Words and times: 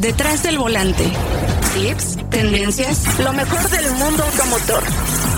Detrás 0.00 0.42
del 0.42 0.58
volante. 0.58 1.04
Tips, 1.72 2.18
tendencias, 2.28 3.18
lo 3.18 3.32
mejor 3.32 3.66
del 3.70 3.90
mundo 3.92 4.24
automotor. 4.24 4.82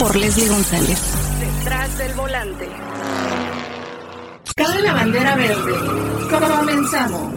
Por 0.01 0.17
Leslie 0.17 0.49
González. 0.49 1.01
Detrás 1.39 1.97
del 1.97 2.13
volante. 2.15 2.69
Cabe 4.57 4.83
la 4.83 4.95
bandera 4.95 5.37
verde. 5.37 5.73
Comenzamos. 6.29 7.35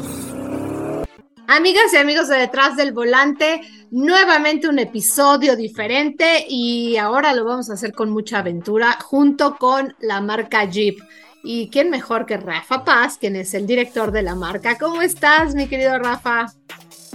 Amigas 1.47 1.93
y 1.93 1.97
amigos 1.97 2.27
de 2.27 2.37
Detrás 2.37 2.75
del 2.75 2.91
Volante, 2.91 3.61
nuevamente 3.91 4.67
un 4.67 4.79
episodio 4.79 5.55
diferente 5.55 6.45
y 6.49 6.97
ahora 6.97 7.33
lo 7.33 7.45
vamos 7.45 7.69
a 7.69 7.73
hacer 7.73 7.93
con 7.93 8.09
mucha 8.09 8.39
aventura 8.39 8.97
junto 8.99 9.57
con 9.57 9.95
la 9.99 10.21
marca 10.21 10.63
Jeep. 10.65 10.97
¿Y 11.43 11.69
quién 11.69 11.91
mejor 11.91 12.25
que 12.25 12.37
Rafa 12.37 12.83
Paz, 12.83 13.17
quien 13.19 13.35
es 13.35 13.53
el 13.53 13.67
director 13.67 14.11
de 14.11 14.23
la 14.23 14.33
marca? 14.33 14.77
¿Cómo 14.77 15.01
estás, 15.01 15.53
mi 15.53 15.67
querido 15.67 15.99
Rafa? 15.99 16.47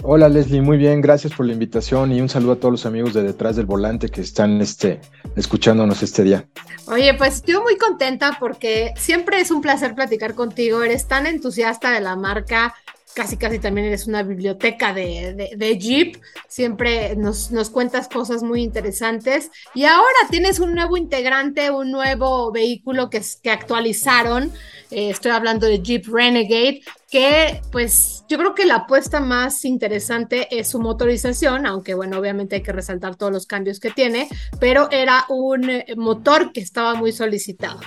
Hola 0.03 0.29
Leslie, 0.29 0.61
muy 0.61 0.77
bien, 0.77 1.01
gracias 1.01 1.33
por 1.33 1.45
la 1.45 1.53
invitación 1.53 2.11
y 2.11 2.21
un 2.21 2.29
saludo 2.29 2.53
a 2.53 2.55
todos 2.57 2.71
los 2.71 2.85
amigos 2.85 3.13
de 3.13 3.23
Detrás 3.23 3.55
del 3.55 3.65
Volante 3.65 4.09
que 4.09 4.21
están 4.21 4.61
este, 4.61 5.01
escuchándonos 5.35 6.03
este 6.03 6.23
día. 6.23 6.47
Oye, 6.85 7.15
pues 7.15 7.35
estoy 7.35 7.55
muy 7.55 7.77
contenta 7.77 8.37
porque 8.39 8.93
siempre 8.95 9.41
es 9.41 9.49
un 9.49 9.61
placer 9.61 9.95
platicar 9.95 10.35
contigo, 10.35 10.83
eres 10.83 11.07
tan 11.07 11.25
entusiasta 11.25 11.91
de 11.91 11.99
la 11.99 12.15
marca, 12.15 12.75
casi 13.17 13.35
casi 13.35 13.57
también 13.57 13.87
eres 13.87 14.05
una 14.05 14.21
biblioteca 14.21 14.93
de, 14.93 15.77
Jeep, 15.79 16.17
siempre 16.47 17.15
nos, 17.15 17.49
nos, 17.49 17.71
cuentas 17.71 18.07
cosas 18.07 18.43
muy 18.43 18.61
interesantes. 18.61 19.49
Y 19.73 19.85
ahora 19.85 20.19
tienes 20.29 20.59
un 20.59 20.75
nuevo 20.75 20.97
integrante, 20.97 21.71
un 21.71 21.89
nuevo 21.89 22.51
vehículo 22.51 23.09
que, 23.09 23.19
que 23.41 23.49
actualizaron, 23.49 24.51
eh, 24.91 25.09
estoy 25.09 25.31
hablando 25.31 25.65
de 25.65 25.81
Jeep 25.81 26.05
Renegade, 26.05 26.81
que 27.09 27.59
pues 27.71 28.23
yo 28.29 28.37
creo 28.37 28.53
que 28.53 28.67
la 28.67 28.75
apuesta 28.75 29.19
más 29.19 29.65
interesante 29.65 30.47
es 30.55 30.67
su 30.67 30.79
motorización, 30.79 31.65
aunque 31.65 31.95
bueno, 31.95 32.19
obviamente 32.19 32.57
hay 32.57 32.61
que 32.61 32.71
resaltar 32.71 33.15
todos 33.15 33.31
los 33.31 33.47
cambios 33.47 33.79
que 33.79 33.89
tiene, 33.89 34.29
pero 34.59 34.91
era 34.91 35.25
un 35.29 35.83
motor 35.95 36.51
que 36.51 36.59
estaba 36.59 36.93
muy 36.93 37.11
solicitado. 37.11 37.79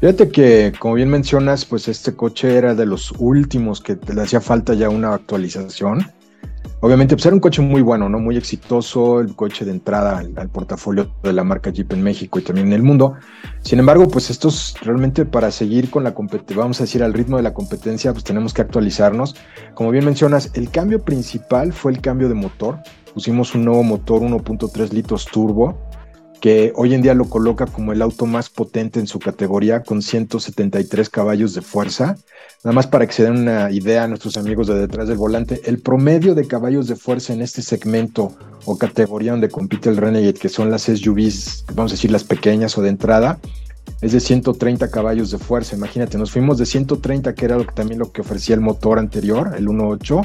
Fíjate 0.00 0.28
que, 0.28 0.72
como 0.78 0.94
bien 0.94 1.10
mencionas, 1.10 1.64
pues 1.64 1.88
este 1.88 2.14
coche 2.14 2.56
era 2.56 2.76
de 2.76 2.86
los 2.86 3.12
últimos 3.18 3.80
que 3.80 3.98
le 4.14 4.22
hacía 4.22 4.40
falta 4.40 4.74
ya 4.74 4.88
una 4.88 5.12
actualización. 5.12 6.06
Obviamente, 6.80 7.16
pues 7.16 7.26
era 7.26 7.34
un 7.34 7.40
coche 7.40 7.62
muy 7.62 7.82
bueno, 7.82 8.08
¿no? 8.08 8.20
Muy 8.20 8.36
exitoso, 8.36 9.18
el 9.18 9.34
coche 9.34 9.64
de 9.64 9.72
entrada 9.72 10.18
al, 10.18 10.48
portafolio 10.50 11.12
de 11.24 11.32
la 11.32 11.42
marca 11.42 11.70
Jeep 11.70 11.92
en 11.92 12.04
México 12.04 12.38
y 12.38 12.42
también 12.42 12.68
en 12.68 12.74
el 12.74 12.84
mundo. 12.84 13.14
Sin 13.62 13.80
embargo, 13.80 14.06
pues 14.06 14.30
estos 14.30 14.76
realmente 14.82 15.24
para 15.24 15.50
seguir 15.50 15.90
con 15.90 16.04
la 16.04 16.14
competencia, 16.14 16.58
vamos 16.58 16.80
a 16.80 16.84
decir, 16.84 17.02
al 17.02 17.12
ritmo 17.12 17.36
de 17.36 17.42
la 17.42 17.52
competencia, 17.52 18.12
pues 18.12 18.22
tenemos 18.22 18.54
que 18.54 18.62
actualizarnos. 18.62 19.34
Como 19.74 19.90
bien 19.90 20.04
mencionas, 20.04 20.52
el 20.54 20.70
cambio 20.70 21.02
principal 21.04 21.72
fue 21.72 21.90
el 21.90 22.00
cambio 22.00 22.28
de 22.28 22.34
motor. 22.34 22.78
Pusimos 23.14 23.52
un 23.56 23.64
nuevo 23.64 23.82
motor 23.82 24.22
1.3 24.22 24.92
litros 24.92 25.26
turbo 25.26 25.76
que 26.40 26.72
hoy 26.76 26.94
en 26.94 27.02
día 27.02 27.14
lo 27.14 27.24
coloca 27.28 27.66
como 27.66 27.92
el 27.92 28.02
auto 28.02 28.26
más 28.26 28.48
potente 28.50 29.00
en 29.00 29.06
su 29.06 29.18
categoría 29.18 29.82
con 29.82 30.02
173 30.02 31.08
caballos 31.08 31.54
de 31.54 31.62
fuerza. 31.62 32.16
Nada 32.64 32.74
más 32.74 32.86
para 32.86 33.06
que 33.06 33.12
se 33.12 33.24
den 33.24 33.38
una 33.38 33.70
idea 33.70 34.04
a 34.04 34.08
nuestros 34.08 34.36
amigos 34.36 34.66
de 34.66 34.74
detrás 34.74 35.08
del 35.08 35.16
volante, 35.16 35.60
el 35.64 35.78
promedio 35.80 36.34
de 36.34 36.46
caballos 36.46 36.88
de 36.88 36.96
fuerza 36.96 37.32
en 37.32 37.40
este 37.40 37.62
segmento 37.62 38.36
o 38.64 38.76
categoría 38.76 39.30
donde 39.30 39.48
compite 39.48 39.88
el 39.88 39.96
Renegade, 39.96 40.34
que 40.34 40.48
son 40.48 40.70
las 40.70 40.82
SUVs, 40.82 41.64
vamos 41.74 41.92
a 41.92 41.94
decir 41.94 42.10
las 42.10 42.24
pequeñas 42.24 42.76
o 42.76 42.82
de 42.82 42.88
entrada, 42.88 43.38
es 44.00 44.12
de 44.12 44.20
130 44.20 44.90
caballos 44.90 45.30
de 45.30 45.38
fuerza. 45.38 45.76
Imagínate, 45.76 46.18
nos 46.18 46.30
fuimos 46.30 46.58
de 46.58 46.66
130, 46.66 47.34
que 47.34 47.44
era 47.44 47.56
lo 47.56 47.66
que, 47.66 47.74
también 47.74 47.98
lo 47.98 48.12
que 48.12 48.20
ofrecía 48.20 48.54
el 48.54 48.60
motor 48.60 48.98
anterior, 48.98 49.54
el 49.56 49.68
1.8, 49.68 50.22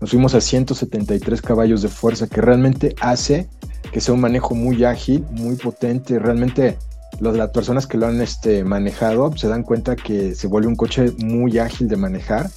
nos 0.00 0.10
fuimos 0.10 0.34
a 0.34 0.40
173 0.40 1.40
caballos 1.42 1.82
de 1.82 1.88
fuerza, 1.88 2.26
que 2.26 2.40
realmente 2.40 2.94
hace 3.00 3.48
que 3.92 4.00
sea 4.00 4.14
un 4.14 4.20
manejo 4.20 4.54
muy 4.54 4.84
ágil, 4.84 5.24
muy 5.30 5.56
potente. 5.56 6.18
Realmente 6.18 6.78
las 7.20 7.50
personas 7.50 7.86
que 7.86 7.98
lo 7.98 8.06
han 8.06 8.20
este, 8.20 8.64
manejado 8.64 9.36
se 9.36 9.46
dan 9.46 9.62
cuenta 9.62 9.94
que 9.94 10.34
se 10.34 10.46
vuelve 10.46 10.68
un 10.68 10.76
coche 10.76 11.12
muy 11.18 11.58
ágil 11.58 11.88
de 11.88 11.96
manejar. 11.96 12.50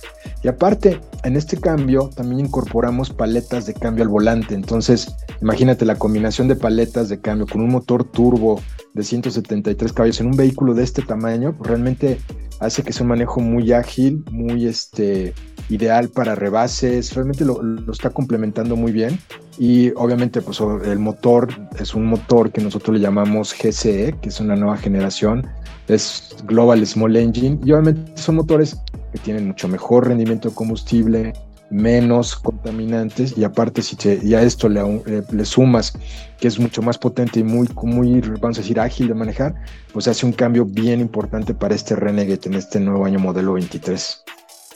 Y 0.43 0.47
aparte, 0.47 1.01
en 1.23 1.35
este 1.35 1.57
cambio 1.57 2.09
también 2.15 2.39
incorporamos 2.39 3.09
paletas 3.09 3.65
de 3.65 3.73
cambio 3.73 4.03
al 4.03 4.09
volante. 4.09 4.55
Entonces, 4.55 5.13
imagínate 5.41 5.85
la 5.85 5.95
combinación 5.95 6.47
de 6.47 6.55
paletas 6.55 7.09
de 7.09 7.19
cambio 7.19 7.47
con 7.47 7.61
un 7.61 7.69
motor 7.69 8.05
turbo 8.05 8.61
de 8.95 9.03
173 9.03 9.93
caballos 9.93 10.21
en 10.21 10.27
un 10.27 10.37
vehículo 10.37 10.73
de 10.73 10.83
este 10.83 11.01
tamaño, 11.01 11.53
pues 11.55 11.69
realmente 11.69 12.17
hace 12.61 12.81
que 12.81 12.93
sea 12.93 13.03
un 13.03 13.09
manejo 13.09 13.41
muy 13.41 13.73
ágil, 13.73 14.23
muy 14.31 14.65
este, 14.65 15.33
ideal 15.69 16.09
para 16.09 16.33
rebases, 16.33 17.13
realmente 17.13 17.43
lo, 17.43 17.61
está 17.91 18.09
complementando 18.09 18.77
muy 18.77 18.93
bien. 18.93 19.19
Y 19.57 19.91
obviamente, 19.95 20.41
pues 20.41 20.61
el 20.61 20.99
motor 20.99 21.49
es 21.77 21.93
un 21.93 22.05
motor 22.05 22.51
que 22.51 22.61
nosotros 22.61 22.95
le 22.95 23.01
llamamos 23.01 23.53
GCE, 23.53 24.15
que 24.21 24.29
es 24.29 24.39
una 24.39 24.55
nueva 24.55 24.77
generación, 24.77 25.45
es 25.89 26.35
Global 26.45 26.85
Small 26.85 27.17
Engine, 27.17 27.59
y 27.63 27.71
obviamente 27.73 28.13
son 28.15 28.35
motores 28.35 28.77
que 29.11 29.19
tienen 29.19 29.47
mucho 29.47 29.67
mejor 29.67 30.07
rendimiento 30.07 30.49
de 30.49 30.55
combustible, 30.55 31.33
menos 31.69 32.35
contaminantes 32.35 33.37
y 33.37 33.43
aparte 33.43 33.81
si 33.81 34.33
a 34.35 34.41
esto 34.41 34.69
le, 34.69 34.81
eh, 34.81 35.23
le, 35.31 35.45
sumas 35.45 35.93
que 36.39 36.47
es 36.47 36.59
mucho 36.59 36.81
más 36.81 36.97
potente 36.97 37.39
y 37.39 37.43
muy, 37.43 37.67
muy, 37.83 38.21
vamos 38.21 38.57
a 38.57 38.61
decir, 38.61 38.79
ágil 38.79 39.07
de 39.07 39.13
manejar, 39.13 39.55
pues 39.91 40.07
hace 40.07 40.25
un 40.25 40.33
cambio 40.33 40.65
bien 40.65 40.99
importante 40.99 41.53
para 41.53 41.75
este 41.75 41.95
Renegade 41.95 42.41
en 42.45 42.53
este 42.55 42.79
nuevo 42.79 43.05
año 43.05 43.19
modelo 43.19 43.53
23. 43.53 44.23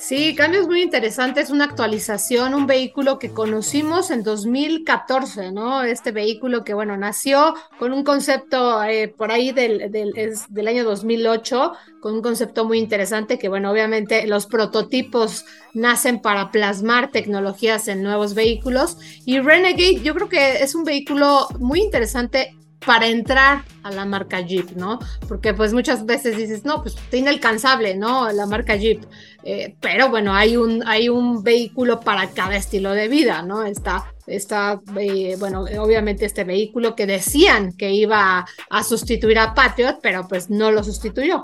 Sí, 0.09 0.33
cambios 0.33 0.65
muy 0.65 0.81
interesantes, 0.81 1.51
una 1.51 1.65
actualización, 1.65 2.55
un 2.55 2.65
vehículo 2.65 3.19
que 3.19 3.29
conocimos 3.29 4.09
en 4.09 4.23
2014, 4.23 5.51
¿no? 5.51 5.83
Este 5.83 6.11
vehículo 6.11 6.63
que, 6.63 6.73
bueno, 6.73 6.97
nació 6.97 7.53
con 7.77 7.93
un 7.93 8.03
concepto 8.03 8.83
eh, 8.83 9.13
por 9.15 9.31
ahí 9.31 9.51
del, 9.51 9.91
del, 9.91 10.11
del, 10.49 10.67
año 10.67 10.83
2008, 10.83 11.73
con 12.01 12.15
un 12.15 12.21
concepto 12.23 12.65
muy 12.65 12.79
interesante 12.79 13.37
que, 13.37 13.49
bueno, 13.49 13.69
obviamente 13.69 14.25
los 14.25 14.47
prototipos 14.47 15.45
nacen 15.75 16.23
para 16.23 16.49
plasmar 16.49 17.11
tecnologías 17.11 17.87
en 17.87 18.01
nuevos 18.01 18.33
vehículos 18.33 18.97
y 19.27 19.39
Renegade 19.39 20.01
yo 20.01 20.15
creo 20.15 20.27
que 20.27 20.63
es 20.63 20.73
un 20.73 20.85
vehículo 20.85 21.49
muy 21.59 21.81
interesante 21.81 22.55
para 22.85 23.07
entrar 23.07 23.63
a 23.83 23.91
la 23.91 24.05
marca 24.05 24.41
Jeep, 24.41 24.71
¿no? 24.75 24.99
Porque 25.27 25.53
pues 25.53 25.73
muchas 25.73 26.05
veces 26.05 26.37
dices, 26.37 26.65
no, 26.65 26.81
pues 26.81 26.95
está 26.95 27.17
inalcanzable, 27.17 27.95
¿no? 27.95 28.31
La 28.31 28.45
marca 28.45 28.75
Jeep. 28.75 29.03
Eh, 29.43 29.75
pero 29.79 30.09
bueno, 30.09 30.33
hay 30.33 30.57
un, 30.57 30.85
hay 30.87 31.09
un 31.09 31.43
vehículo 31.43 31.99
para 31.99 32.29
cada 32.31 32.55
estilo 32.55 32.91
de 32.91 33.07
vida, 33.07 33.41
¿no? 33.41 33.63
Está, 33.63 34.13
está 34.27 34.79
eh, 34.97 35.35
bueno, 35.39 35.65
obviamente 35.79 36.25
este 36.25 36.43
vehículo 36.43 36.95
que 36.95 37.05
decían 37.05 37.73
que 37.73 37.91
iba 37.91 38.45
a 38.69 38.83
sustituir 38.83 39.39
a 39.39 39.53
Patriot, 39.53 39.99
pero 40.01 40.27
pues 40.27 40.49
no 40.49 40.71
lo 40.71 40.83
sustituyó. 40.83 41.41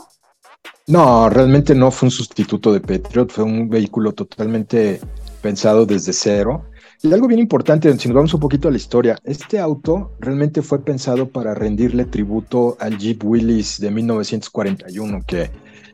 No, 0.88 1.29
realmente 1.29 1.73
no 1.73 1.91
fue 1.91 2.07
un 2.07 2.12
sustituto 2.12 2.72
de 2.72 2.79
Patriot, 2.79 3.29
fue 3.29 3.44
un 3.44 3.69
vehículo 3.69 4.13
totalmente 4.13 5.02
pensado 5.41 5.85
desde 5.85 6.13
cero 6.13 6.66
y 7.02 7.14
algo 7.14 7.28
bien 7.28 7.40
importante, 7.40 7.96
si 7.98 8.08
nos 8.08 8.16
vamos 8.16 8.34
un 8.34 8.40
poquito 8.40 8.68
a 8.68 8.72
la 8.72 8.78
historia, 8.78 9.18
este 9.24 9.60
auto 9.60 10.12
realmente 10.20 10.62
fue 10.62 10.84
pensado 10.84 11.28
para 11.28 11.54
rendirle 11.54 12.06
tributo 12.06 12.78
al 12.80 12.98
Jeep 12.98 13.24
Willys 13.24 13.80
de 13.80 13.92
1941, 13.92 15.22
que 15.28 15.52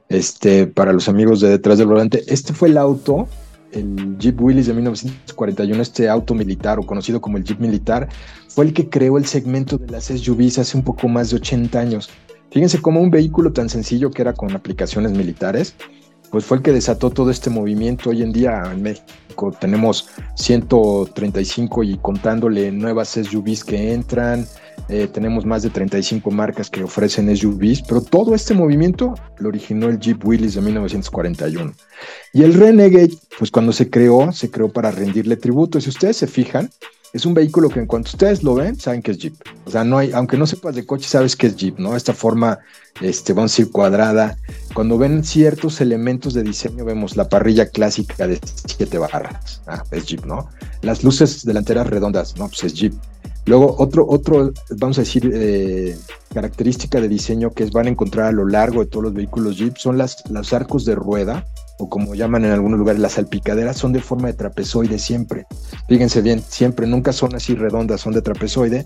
este, 0.09 0.67
para 0.67 0.93
los 0.93 1.09
amigos 1.09 1.41
de 1.41 1.49
detrás 1.49 1.77
del 1.77 1.87
volante, 1.87 2.23
este 2.27 2.53
fue 2.53 2.69
el 2.69 2.77
auto, 2.77 3.27
el 3.71 4.17
Jeep 4.17 4.41
Willys 4.41 4.67
de 4.67 4.73
1941, 4.73 5.81
este 5.81 6.09
auto 6.09 6.33
militar 6.33 6.79
o 6.79 6.85
conocido 6.85 7.19
como 7.19 7.37
el 7.37 7.43
Jeep 7.43 7.59
militar, 7.59 8.07
fue 8.47 8.65
el 8.65 8.73
que 8.73 8.89
creó 8.89 9.17
el 9.17 9.25
segmento 9.25 9.77
de 9.77 9.87
las 9.87 10.05
SUVs 10.05 10.59
hace 10.59 10.77
un 10.77 10.83
poco 10.83 11.07
más 11.07 11.29
de 11.29 11.37
80 11.37 11.79
años. 11.79 12.09
Fíjense 12.51 12.81
cómo 12.81 13.01
un 13.01 13.11
vehículo 13.11 13.53
tan 13.53 13.69
sencillo 13.69 14.11
que 14.11 14.21
era 14.21 14.33
con 14.33 14.51
aplicaciones 14.51 15.13
militares, 15.13 15.75
pues 16.31 16.45
fue 16.45 16.57
el 16.57 16.63
que 16.63 16.71
desató 16.71 17.09
todo 17.09 17.29
este 17.29 17.49
movimiento. 17.49 18.09
Hoy 18.09 18.23
en 18.23 18.31
día 18.31 18.63
en 18.71 18.81
México 18.81 19.51
tenemos 19.59 20.09
135 20.35 21.83
y 21.83 21.97
contándole 21.97 22.71
nuevas 22.71 23.09
SUVs 23.09 23.63
que 23.63 23.93
entran, 23.93 24.47
eh, 24.87 25.07
tenemos 25.11 25.45
más 25.45 25.61
de 25.61 25.69
35 25.69 26.31
marcas 26.31 26.69
que 26.69 26.83
ofrecen 26.83 27.35
SUVs, 27.35 27.81
pero 27.81 28.01
todo 28.01 28.33
este 28.33 28.53
movimiento 28.53 29.13
lo 29.37 29.49
originó 29.49 29.89
el 29.89 29.99
Jeep 29.99 30.25
Willys 30.25 30.55
de 30.55 30.61
1941. 30.61 31.73
Y 32.33 32.43
el 32.43 32.53
Renegade, 32.53 33.11
pues 33.37 33.51
cuando 33.51 33.73
se 33.73 33.89
creó, 33.89 34.31
se 34.31 34.49
creó 34.49 34.69
para 34.69 34.91
rendirle 34.91 35.35
tributo. 35.35 35.79
Si 35.81 35.89
ustedes 35.89 36.17
se 36.17 36.27
fijan, 36.27 36.69
es 37.13 37.25
un 37.25 37.33
vehículo 37.33 37.69
que 37.69 37.79
en 37.79 37.85
cuanto 37.85 38.09
ustedes 38.09 38.43
lo 38.43 38.55
ven, 38.55 38.79
saben 38.79 39.01
que 39.01 39.11
es 39.11 39.17
Jeep. 39.17 39.35
O 39.65 39.71
sea, 39.71 39.83
no 39.83 39.97
hay, 39.97 40.11
aunque 40.13 40.37
no 40.37 40.47
sepas 40.47 40.75
de 40.75 40.85
coche, 40.85 41.07
sabes 41.07 41.35
que 41.35 41.47
es 41.47 41.55
Jeep, 41.55 41.77
¿no? 41.77 41.95
Esta 41.95 42.13
forma, 42.13 42.59
este, 43.01 43.33
vamos 43.33 43.51
a 43.51 43.53
decir, 43.53 43.71
cuadrada. 43.71 44.37
Cuando 44.73 44.97
ven 44.97 45.23
ciertos 45.23 45.81
elementos 45.81 46.33
de 46.33 46.43
diseño, 46.43 46.85
vemos 46.85 47.17
la 47.17 47.27
parrilla 47.27 47.67
clásica 47.67 48.27
de 48.27 48.39
siete 48.65 48.97
barras. 48.97 49.61
Ah, 49.67 49.83
es 49.91 50.05
Jeep, 50.05 50.25
¿no? 50.25 50.49
Las 50.81 51.03
luces 51.03 51.43
delanteras 51.45 51.87
redondas, 51.87 52.37
¿no? 52.37 52.47
Pues 52.47 52.63
es 52.63 52.73
Jeep. 52.75 52.93
Luego, 53.45 53.75
otro, 53.79 54.05
otro, 54.07 54.53
vamos 54.77 54.97
a 54.99 55.01
decir, 55.01 55.29
eh, 55.33 55.97
característica 56.33 57.01
de 57.01 57.07
diseño 57.07 57.51
que 57.51 57.65
van 57.65 57.87
a 57.87 57.89
encontrar 57.89 58.27
a 58.27 58.31
lo 58.31 58.47
largo 58.47 58.81
de 58.81 58.85
todos 58.85 59.05
los 59.05 59.13
vehículos 59.13 59.57
Jeep 59.57 59.77
son 59.77 59.97
las, 59.97 60.23
los 60.29 60.53
arcos 60.53 60.85
de 60.85 60.95
rueda 60.95 61.45
o 61.81 61.89
como 61.89 62.13
llaman 62.13 62.45
en 62.45 62.51
algunos 62.51 62.77
lugares 62.77 63.01
las 63.01 63.13
salpicaderas, 63.13 63.75
son 63.75 63.91
de 63.91 64.01
forma 64.01 64.27
de 64.27 64.35
trapezoide 64.35 64.99
siempre. 64.99 65.47
Fíjense 65.87 66.21
bien, 66.21 66.39
siempre, 66.47 66.85
nunca 66.85 67.11
son 67.11 67.33
así 67.33 67.55
redondas, 67.55 68.01
son 68.01 68.13
de 68.13 68.21
trapezoide. 68.21 68.85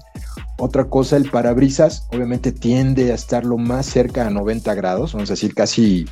Otra 0.58 0.86
cosa, 0.86 1.18
el 1.18 1.30
parabrisas 1.30 2.08
obviamente 2.14 2.54
tiende 2.54 3.12
a 3.12 3.16
estar 3.16 3.44
lo 3.44 3.58
más 3.58 3.86
cerca 3.86 4.26
a 4.26 4.30
90 4.30 4.74
grados, 4.76 5.12
vamos 5.12 5.30
a 5.30 5.34
decir 5.34 5.54
casi 5.54 6.06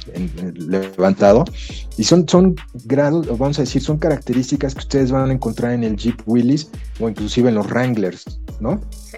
levantado, 0.55 1.45
y 1.97 2.03
son, 2.03 2.27
son 2.27 2.55
grados, 2.83 3.27
vamos 3.27 3.57
a 3.59 3.61
decir, 3.61 3.81
son 3.81 3.97
características 3.97 4.73
que 4.73 4.79
ustedes 4.79 5.09
van 5.09 5.29
a 5.29 5.33
encontrar 5.33 5.71
en 5.71 5.85
el 5.85 5.95
Jeep 5.95 6.19
Willys 6.25 6.69
o 6.99 7.07
inclusive 7.07 7.47
en 7.47 7.55
los 7.55 7.67
Wranglers, 7.67 8.41
¿no? 8.59 8.81
Sí. 9.09 9.17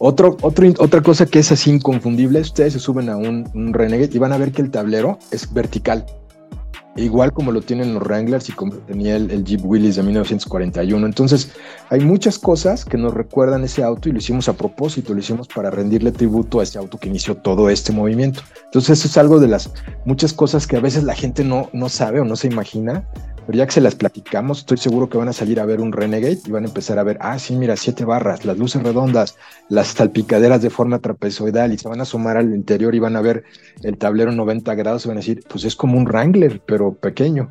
Otro, 0.00 0.36
otro, 0.42 0.68
otra 0.78 1.02
cosa 1.02 1.26
que 1.26 1.38
es 1.38 1.52
así 1.52 1.70
inconfundible, 1.70 2.40
ustedes 2.40 2.72
se 2.72 2.78
suben 2.80 3.08
a 3.08 3.16
un, 3.16 3.48
un 3.54 3.72
Renegade 3.72 4.10
y 4.12 4.18
van 4.18 4.32
a 4.32 4.38
ver 4.38 4.50
que 4.50 4.62
el 4.62 4.70
tablero 4.70 5.18
es 5.30 5.52
vertical 5.52 6.06
igual 6.98 7.32
como 7.32 7.52
lo 7.52 7.62
tienen 7.62 7.94
los 7.94 8.02
Wranglers 8.02 8.48
y 8.48 8.52
como 8.52 8.74
tenía 8.74 9.16
el, 9.16 9.44
Jeep 9.44 9.64
Willys 9.64 9.96
de 9.96 10.02
1941. 10.02 11.06
Entonces, 11.06 11.52
hay 11.90 12.00
muchas 12.00 12.38
cosas 12.38 12.84
que 12.84 12.96
nos 12.96 13.14
recuerdan 13.14 13.64
ese 13.64 13.82
auto 13.82 14.08
y 14.08 14.12
lo 14.12 14.18
hicimos 14.18 14.48
a 14.48 14.54
propósito, 14.54 15.14
lo 15.14 15.20
hicimos 15.20 15.48
para 15.48 15.70
rendirle 15.70 16.12
tributo 16.12 16.60
a 16.60 16.62
este 16.62 16.78
auto 16.78 16.98
que 16.98 17.08
inició 17.08 17.36
todo 17.36 17.70
este 17.70 17.92
movimiento. 17.92 18.42
Entonces, 18.64 18.98
eso 18.98 19.08
es 19.08 19.16
algo 19.16 19.40
de 19.40 19.48
las 19.48 19.70
muchas 20.04 20.32
cosas 20.32 20.66
que 20.66 20.76
a 20.76 20.80
veces 20.80 21.04
la 21.04 21.14
gente 21.14 21.44
no, 21.44 21.68
no 21.72 21.88
sabe 21.88 22.20
o 22.20 22.24
no 22.24 22.36
se 22.36 22.48
imagina 22.48 23.06
pero 23.48 23.56
ya 23.56 23.64
que 23.64 23.72
se 23.72 23.80
las 23.80 23.94
platicamos, 23.94 24.58
estoy 24.58 24.76
seguro 24.76 25.08
que 25.08 25.16
van 25.16 25.30
a 25.30 25.32
salir 25.32 25.58
a 25.58 25.64
ver 25.64 25.80
un 25.80 25.90
Renegade 25.90 26.40
y 26.44 26.50
van 26.50 26.64
a 26.64 26.68
empezar 26.68 26.98
a 26.98 27.02
ver, 27.02 27.16
ah, 27.22 27.38
sí, 27.38 27.56
mira, 27.56 27.78
siete 27.78 28.04
barras, 28.04 28.44
las 28.44 28.58
luces 28.58 28.82
redondas, 28.82 29.38
las 29.70 29.88
salpicaderas 29.88 30.60
de 30.60 30.68
forma 30.68 30.98
trapezoidal 30.98 31.72
y 31.72 31.78
se 31.78 31.88
van 31.88 32.00
a 32.00 32.02
asomar 32.02 32.36
al 32.36 32.54
interior 32.54 32.94
y 32.94 32.98
van 32.98 33.16
a 33.16 33.22
ver 33.22 33.44
el 33.82 33.96
tablero 33.96 34.32
90 34.32 34.74
grados 34.74 35.06
y 35.06 35.08
van 35.08 35.16
a 35.16 35.20
decir, 35.20 35.42
pues 35.48 35.64
es 35.64 35.74
como 35.76 35.96
un 35.96 36.04
Wrangler, 36.04 36.60
pero 36.66 36.92
pequeño. 36.92 37.50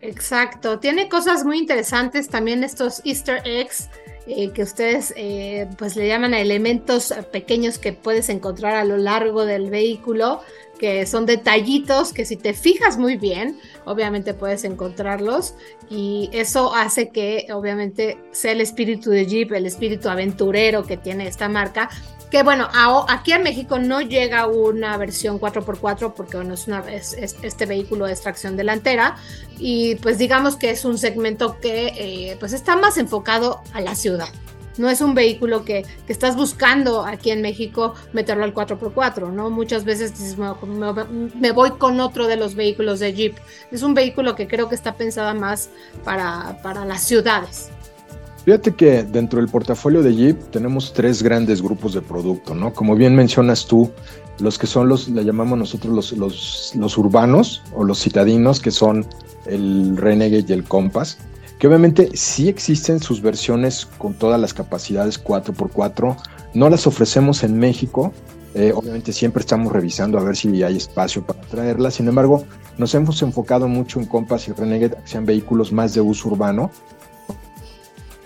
Exacto, 0.00 0.80
tiene 0.80 1.08
cosas 1.08 1.44
muy 1.44 1.58
interesantes 1.58 2.28
también 2.28 2.64
estos 2.64 3.00
easter 3.04 3.40
eggs 3.44 3.88
eh, 4.26 4.50
que 4.50 4.64
ustedes 4.64 5.14
eh, 5.16 5.68
pues 5.78 5.94
le 5.94 6.08
llaman 6.08 6.34
a 6.34 6.40
elementos 6.40 7.14
pequeños 7.30 7.78
que 7.78 7.92
puedes 7.92 8.30
encontrar 8.30 8.74
a 8.74 8.84
lo 8.84 8.96
largo 8.96 9.46
del 9.46 9.70
vehículo 9.70 10.40
que 10.80 11.06
son 11.06 11.26
detallitos 11.26 12.12
que 12.12 12.24
si 12.24 12.36
te 12.36 12.52
fijas 12.52 12.98
muy 12.98 13.16
bien, 13.16 13.58
obviamente 13.86 14.34
puedes 14.34 14.64
encontrarlos 14.64 15.54
y 15.88 16.28
eso 16.32 16.74
hace 16.74 17.08
que 17.08 17.46
obviamente 17.52 18.18
sea 18.32 18.52
el 18.52 18.60
espíritu 18.60 19.10
de 19.10 19.26
Jeep, 19.26 19.52
el 19.52 19.64
espíritu 19.64 20.08
aventurero 20.08 20.84
que 20.84 20.96
tiene 20.96 21.26
esta 21.26 21.48
marca. 21.48 21.88
Que 22.30 22.42
bueno, 22.42 22.68
aquí 23.08 23.32
en 23.32 23.44
México 23.44 23.78
no 23.78 24.00
llega 24.00 24.48
una 24.48 24.96
versión 24.96 25.38
4x4 25.38 26.12
porque 26.14 26.36
bueno, 26.36 26.54
es, 26.54 27.16
este 27.16 27.66
vehículo 27.66 28.06
de 28.06 28.12
extracción 28.12 28.56
delantera 28.56 29.16
y 29.58 29.94
pues 29.96 30.18
digamos 30.18 30.56
que 30.56 30.70
es 30.70 30.84
un 30.84 30.98
segmento 30.98 31.58
que 31.60 31.92
eh, 31.96 32.36
pues 32.40 32.52
está 32.52 32.76
más 32.76 32.98
enfocado 32.98 33.62
a 33.72 33.80
la 33.80 33.94
ciudad. 33.94 34.28
No 34.78 34.88
es 34.90 35.00
un 35.00 35.14
vehículo 35.14 35.64
que, 35.64 35.84
estás 36.08 36.36
buscando 36.36 37.04
aquí 37.04 37.30
en 37.30 37.42
México 37.42 37.94
meterlo 38.12 38.44
al 38.44 38.54
4x4, 38.54 39.32
¿no? 39.32 39.50
Muchas 39.50 39.84
veces 39.84 40.18
dices, 40.18 40.36
me, 40.38 41.52
voy 41.52 41.70
con 41.72 42.00
otro 42.00 42.26
de 42.26 42.36
los 42.36 42.54
vehículos 42.54 43.00
de 43.00 43.12
Jeep. 43.12 43.36
Es 43.70 43.82
un 43.82 43.94
vehículo 43.94 44.34
que 44.34 44.46
creo 44.46 44.68
que 44.68 44.74
está 44.74 44.94
pensada 44.94 45.34
más 45.34 45.70
para, 46.04 46.58
para 46.62 46.84
las 46.84 47.02
ciudades. 47.04 47.70
Fíjate 48.44 48.74
que 48.74 49.02
dentro 49.02 49.40
del 49.40 49.48
portafolio 49.48 50.02
de 50.02 50.14
Jeep 50.14 50.50
tenemos 50.50 50.92
tres 50.92 51.22
grandes 51.22 51.60
grupos 51.60 51.94
de 51.94 52.02
producto, 52.02 52.54
¿no? 52.54 52.72
Como 52.72 52.94
bien 52.94 53.16
mencionas 53.16 53.66
tú, 53.66 53.90
los 54.38 54.58
que 54.58 54.66
son 54.66 54.88
los, 54.88 55.08
le 55.08 55.24
llamamos 55.24 55.58
nosotros 55.58 55.92
los, 55.92 56.12
los, 56.12 56.72
los 56.76 56.98
urbanos 56.98 57.62
o 57.74 57.82
los 57.82 58.00
citadinos, 58.00 58.60
que 58.60 58.70
son 58.70 59.04
el 59.46 59.96
Renegade 59.96 60.44
y 60.48 60.52
el 60.52 60.64
Compass 60.64 61.18
que 61.58 61.66
obviamente 61.66 62.10
sí 62.14 62.48
existen 62.48 63.00
sus 63.00 63.22
versiones 63.22 63.86
con 63.98 64.14
todas 64.14 64.40
las 64.40 64.54
capacidades 64.54 65.22
4x4, 65.22 66.16
no 66.54 66.70
las 66.70 66.86
ofrecemos 66.86 67.42
en 67.42 67.58
México, 67.58 68.12
eh, 68.54 68.72
obviamente 68.74 69.12
siempre 69.12 69.40
estamos 69.40 69.72
revisando 69.72 70.18
a 70.18 70.24
ver 70.24 70.36
si 70.36 70.62
hay 70.62 70.76
espacio 70.76 71.24
para 71.24 71.40
traerlas, 71.42 71.94
sin 71.94 72.08
embargo 72.08 72.44
nos 72.78 72.94
hemos 72.94 73.20
enfocado 73.22 73.68
mucho 73.68 74.00
en 74.00 74.06
Compass 74.06 74.48
y 74.48 74.52
Renegade, 74.52 74.96
que 74.96 75.08
sean 75.08 75.26
vehículos 75.26 75.72
más 75.72 75.94
de 75.94 76.00
uso 76.00 76.28
urbano. 76.28 76.70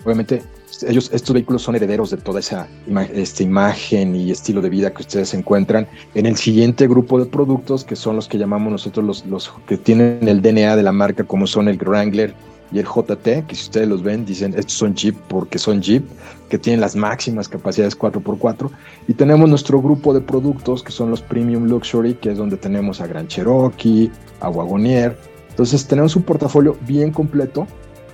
Obviamente 0.03 0.41
ellos, 0.87 1.09
estos 1.13 1.33
vehículos 1.33 1.61
son 1.61 1.75
herederos 1.75 2.09
de 2.11 2.17
toda 2.17 2.39
esa 2.39 2.67
esta 3.13 3.43
imagen 3.43 4.15
y 4.15 4.31
estilo 4.31 4.61
de 4.61 4.69
vida 4.69 4.91
que 4.91 5.01
ustedes 5.01 5.33
encuentran 5.33 5.87
en 6.15 6.25
el 6.25 6.37
siguiente 6.37 6.87
grupo 6.87 7.19
de 7.19 7.25
productos, 7.25 7.83
que 7.83 7.95
son 7.95 8.15
los 8.15 8.27
que 8.27 8.37
llamamos 8.37 8.71
nosotros 8.71 9.05
los, 9.05 9.25
los 9.25 9.53
que 9.67 9.77
tienen 9.77 10.27
el 10.27 10.41
DNA 10.41 10.75
de 10.75 10.83
la 10.83 10.91
marca, 10.91 11.23
como 11.23 11.45
son 11.45 11.67
el 11.67 11.77
Wrangler, 11.77 12.33
y 12.71 12.79
el 12.79 12.85
JT, 12.85 13.45
que 13.47 13.55
si 13.55 13.63
ustedes 13.63 13.87
los 13.87 14.01
ven, 14.01 14.25
dicen 14.25 14.53
estos 14.55 14.73
son 14.73 14.95
Jeep 14.95 15.15
porque 15.27 15.59
son 15.59 15.81
Jeep, 15.81 16.05
que 16.49 16.57
tienen 16.57 16.79
las 16.79 16.95
máximas 16.95 17.49
capacidades 17.49 17.97
4x4. 17.97 18.69
Y 19.07 19.13
tenemos 19.13 19.49
nuestro 19.49 19.81
grupo 19.81 20.13
de 20.13 20.21
productos 20.21 20.83
que 20.83 20.91
son 20.91 21.09
los 21.09 21.21
Premium 21.21 21.65
Luxury, 21.65 22.13
que 22.15 22.31
es 22.31 22.37
donde 22.37 22.57
tenemos 22.57 23.01
a 23.01 23.07
Gran 23.07 23.27
Cherokee, 23.27 24.11
a 24.39 24.49
Wagonier. 24.49 25.17
Entonces 25.49 25.85
tenemos 25.85 26.15
un 26.15 26.23
portafolio 26.23 26.77
bien 26.87 27.11
completo, 27.11 27.67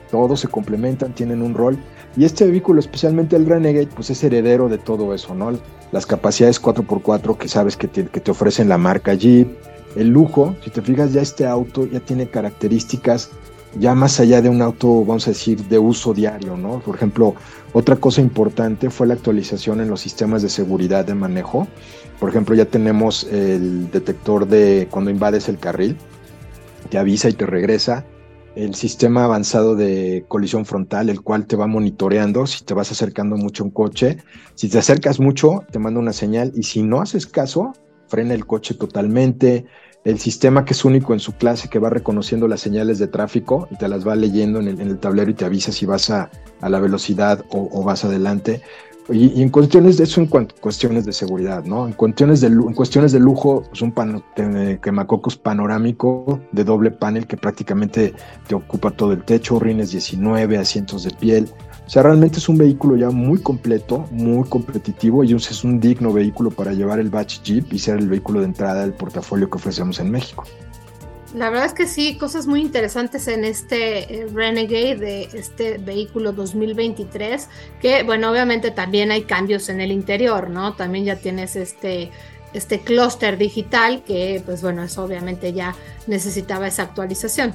todos 0.10 0.40
se 0.40 0.48
complementan, 0.48 1.14
tienen 1.14 1.42
un 1.42 1.54
rol. 1.54 1.78
Y 2.16 2.26
este 2.26 2.48
vehículo, 2.48 2.80
especialmente 2.80 3.36
el 3.36 3.46
Renegade, 3.46 3.90
pues 3.94 4.10
es 4.10 4.24
heredero 4.24 4.70
de 4.70 4.80
todo 4.80 5.14
eso, 5.14 5.36
¿no? 5.36 5.52
Las 5.92 6.08
capacidades 6.08 6.60
4x4 6.62 7.38
que 7.38 7.48
sabes 7.48 7.78
que 7.78 7.88
que 7.88 8.20
te 8.20 8.32
ofrecen 8.32 8.70
la 8.70 8.78
marca 8.80 9.14
Jeep, 9.14 9.48
el 9.96 10.10
lujo, 10.10 10.56
si 10.64 10.70
te 10.70 10.82
fijas 10.82 11.14
ya 11.14 11.22
este 11.22 11.46
auto 11.46 11.86
ya 11.86 12.00
tiene 12.00 12.28
características 12.28 13.32
ya 13.76 13.94
más 13.96 14.20
allá 14.20 14.42
de 14.42 14.50
un 14.50 14.62
auto, 14.62 15.04
vamos 15.06 15.28
a 15.28 15.32
decir, 15.32 15.64
de 15.66 15.78
uso 15.78 16.14
diario, 16.14 16.58
¿no? 16.58 16.80
Por 16.80 16.96
ejemplo, 16.96 17.36
otra 17.74 17.96
cosa 17.98 18.22
importante 18.22 18.90
fue 18.90 19.08
la 19.08 19.14
actualización 19.14 19.82
en 19.82 19.90
los 19.90 20.02
sistemas 20.02 20.42
de 20.42 20.50
seguridad 20.50 21.06
de 21.06 21.16
manejo. 21.16 21.68
Por 22.20 22.30
ejemplo, 22.30 22.56
ya 22.56 22.66
tenemos 22.66 23.26
el 23.26 23.92
detector 23.92 24.48
de 24.48 24.88
cuando 24.90 25.12
invades 25.12 25.50
el 25.50 25.60
carril, 25.60 25.96
te 26.90 26.98
avisa 26.98 27.30
y 27.30 27.34
te 27.34 27.46
regresa. 27.46 28.06
El 28.56 28.74
sistema 28.74 29.24
avanzado 29.24 29.76
de 29.76 30.26
colisión 30.28 30.66
frontal, 30.66 31.10
el 31.10 31.22
cual 31.22 31.46
te 31.46 31.56
va 31.56 31.68
monitoreando 31.68 32.48
si 32.48 32.64
te 32.64 32.74
vas 32.74 32.92
acercando 32.92 33.36
mucho 33.36 33.62
a 33.62 33.66
un 33.68 33.72
coche. 33.72 34.18
Si 34.56 34.68
te 34.68 34.80
acercas 34.80 35.20
mucho, 35.20 35.64
te 35.72 35.78
manda 35.78 36.00
una 36.00 36.14
señal 36.14 36.52
y 36.56 36.64
si 36.64 36.82
no 36.82 37.00
haces 37.00 37.28
caso, 37.28 37.74
frena 38.08 38.34
el 38.34 38.48
coche 38.48 38.74
totalmente 38.74 39.66
el 40.08 40.20
sistema 40.20 40.64
que 40.64 40.72
es 40.72 40.86
único 40.86 41.12
en 41.12 41.20
su 41.20 41.34
clase, 41.34 41.68
que 41.68 41.80
va 41.80 41.90
reconociendo 41.90 42.48
las 42.48 42.62
señales 42.62 42.98
de 42.98 43.08
tráfico 43.08 43.68
y 43.70 43.76
te 43.76 43.90
las 43.90 44.08
va 44.08 44.16
leyendo 44.16 44.62
en 44.62 44.70
el, 44.70 45.00
tablero 45.00 45.30
y 45.30 45.34
te 45.34 45.44
avisa 45.44 45.74
si 45.74 45.86
vas 45.86 46.10
a, 46.10 46.32
la 46.62 46.80
velocidad 46.80 47.44
o, 47.50 47.84
vas 47.84 48.06
adelante. 48.06 48.62
Y, 49.10 49.42
en 49.42 49.50
cuestiones 49.50 49.98
de 49.98 50.06
eso, 50.06 50.22
en 50.22 50.28
cuestiones 50.28 51.04
de 51.04 51.12
seguridad, 51.12 51.66
¿no? 51.66 51.88
En 51.88 51.92
cuestiones 51.92 52.40
de, 52.40 52.48
en 52.48 52.74
cuestiones 52.74 53.12
de 53.12 53.20
lujo, 53.20 53.64
pues 53.68 53.82
un 53.82 53.92
pan, 53.92 54.24
quemacocos 54.82 55.36
panorámico 55.36 56.40
de 56.54 56.64
doble 56.64 56.92
panel 56.92 57.28
que 57.28 57.36
prácticamente 57.36 58.14
te 58.48 58.56
ocupa 58.56 58.92
todo 58.92 59.12
el 59.12 59.26
techo, 59.26 59.60
rines 59.60 59.92
19, 59.92 60.58
asientos 60.58 61.04
de 61.04 61.12
piel, 61.12 61.50
o 61.88 61.90
sea, 61.90 62.04
realmente 62.04 62.40
es 62.40 62.50
un 62.50 62.58
vehículo 62.58 62.98
ya 62.98 63.10
muy 63.12 63.40
completo, 63.40 64.10
muy 64.12 64.46
competitivo 64.50 65.24
y 65.24 65.34
es 65.34 65.64
un 65.64 65.80
digno 65.80 66.12
vehículo 66.12 66.52
para 66.52 66.74
llevar 66.74 67.00
el 67.00 67.10
Batch 67.10 67.42
Jeep 67.44 67.72
y 67.72 67.80
ser 67.80 67.98
el 68.00 68.10
vehículo 68.10 68.42
de 68.42 68.48
entrada 68.48 68.82
del 68.82 68.92
portafolio 68.92 69.50
que 69.50 69.56
ofrecemos 69.56 69.98
en 70.02 70.12
México. 70.12 70.44
La 71.34 71.50
verdad 71.50 71.66
es 71.66 71.74
que 71.74 71.88
sí, 71.88 72.18
cosas 72.18 72.46
muy 72.46 72.60
interesantes 72.60 73.30
en 73.30 73.46
este 73.46 74.22
eh, 74.24 74.28
Renegade 74.34 74.98
de 74.98 75.30
este 75.32 75.78
vehículo 75.78 76.34
2023, 76.34 77.48
que 77.82 78.04
bueno, 78.04 78.32
obviamente 78.32 78.72
también 78.72 79.12
hay 79.12 79.24
cambios 79.24 79.70
en 79.70 79.80
el 79.80 79.94
interior, 79.94 80.50
¿no? 80.50 80.74
También 80.74 81.06
ya 81.06 81.16
tienes 81.16 81.56
este 81.56 82.12
este 82.52 82.80
clúster 82.80 83.38
digital 83.38 84.04
que 84.06 84.42
pues 84.46 84.62
bueno, 84.62 84.84
eso 84.84 85.06
obviamente 85.06 85.54
ya 85.54 85.74
necesitaba 86.06 86.68
esa 86.68 86.84
actualización. 86.84 87.54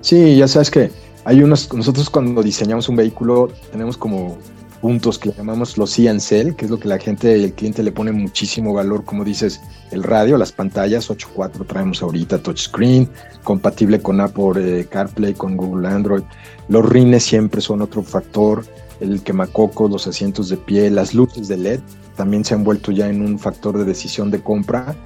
Sí, 0.00 0.36
ya 0.36 0.48
sabes 0.48 0.70
que 0.72 0.90
hay 1.24 1.42
unos, 1.42 1.72
nosotros 1.72 2.10
cuando 2.10 2.42
diseñamos 2.42 2.88
un 2.88 2.96
vehículo 2.96 3.48
tenemos 3.70 3.96
como 3.96 4.38
puntos 4.80 5.16
que 5.16 5.30
llamamos 5.30 5.78
los 5.78 5.94
CNCL, 5.94 6.56
que 6.56 6.64
es 6.64 6.70
lo 6.70 6.80
que 6.80 6.88
la 6.88 6.98
gente 6.98 7.32
el 7.44 7.52
cliente 7.52 7.84
le 7.84 7.92
pone 7.92 8.10
muchísimo 8.10 8.74
valor, 8.74 9.04
como 9.04 9.24
dices, 9.24 9.60
el 9.92 10.02
radio, 10.02 10.36
las 10.36 10.50
pantallas 10.50 11.08
8.4 11.08 11.66
traemos 11.68 12.02
ahorita 12.02 12.42
touchscreen, 12.42 13.08
compatible 13.44 14.02
con 14.02 14.20
Apple 14.20 14.80
eh, 14.80 14.86
CarPlay, 14.86 15.34
con 15.34 15.56
Google 15.56 15.86
Android. 15.86 16.24
Los 16.68 16.88
rines 16.88 17.22
siempre 17.22 17.60
son 17.60 17.80
otro 17.80 18.02
factor, 18.02 18.64
el 18.98 19.22
quemacoco, 19.22 19.88
los 19.88 20.08
asientos 20.08 20.48
de 20.48 20.56
pie, 20.56 20.90
las 20.90 21.14
luces 21.14 21.46
de 21.46 21.58
LED 21.58 21.80
también 22.16 22.44
se 22.44 22.54
han 22.54 22.64
vuelto 22.64 22.92
ya 22.92 23.08
en 23.08 23.22
un 23.22 23.38
factor 23.38 23.78
de 23.78 23.84
decisión 23.84 24.30
de 24.30 24.42
compra 24.42 24.96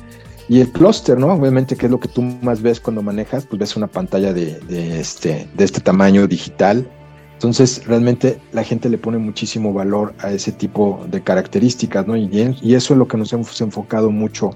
y 0.49 0.61
el 0.61 0.71
clúster, 0.71 1.19
¿no? 1.19 1.33
Obviamente, 1.33 1.77
que 1.77 1.87
es 1.87 1.93
lo 1.93 1.99
que 1.99 2.09
tú 2.09 2.23
más 2.23 2.63
ves 2.63 2.81
cuando 2.81 3.03
manejas, 3.03 3.47
pues 3.47 3.59
ves 3.59 3.77
una 3.77 3.89
pantalla 3.89 4.33
de, 4.33 4.61
este, 4.99 5.49
de 5.55 5.65
este 5.65 5.81
tamaño 5.81 6.27
digital. 6.27 6.89
Entonces, 7.35 7.85
realmente 7.87 8.39
la 8.53 8.63
gente 8.63 8.89
le 8.89 8.97
pone 8.97 9.19
muchísimo 9.19 9.73
valor 9.73 10.15
a 10.21 10.31
ese 10.31 10.53
tipo 10.53 11.05
de 11.11 11.21
características, 11.21 12.07
¿no? 12.07 12.17
Y, 12.17 12.31
y 12.63 12.75
eso 12.75 12.95
es 12.95 12.99
lo 12.99 13.09
que 13.09 13.17
nos 13.17 13.33
hemos 13.33 13.61
enfocado 13.61 14.11
mucho 14.11 14.53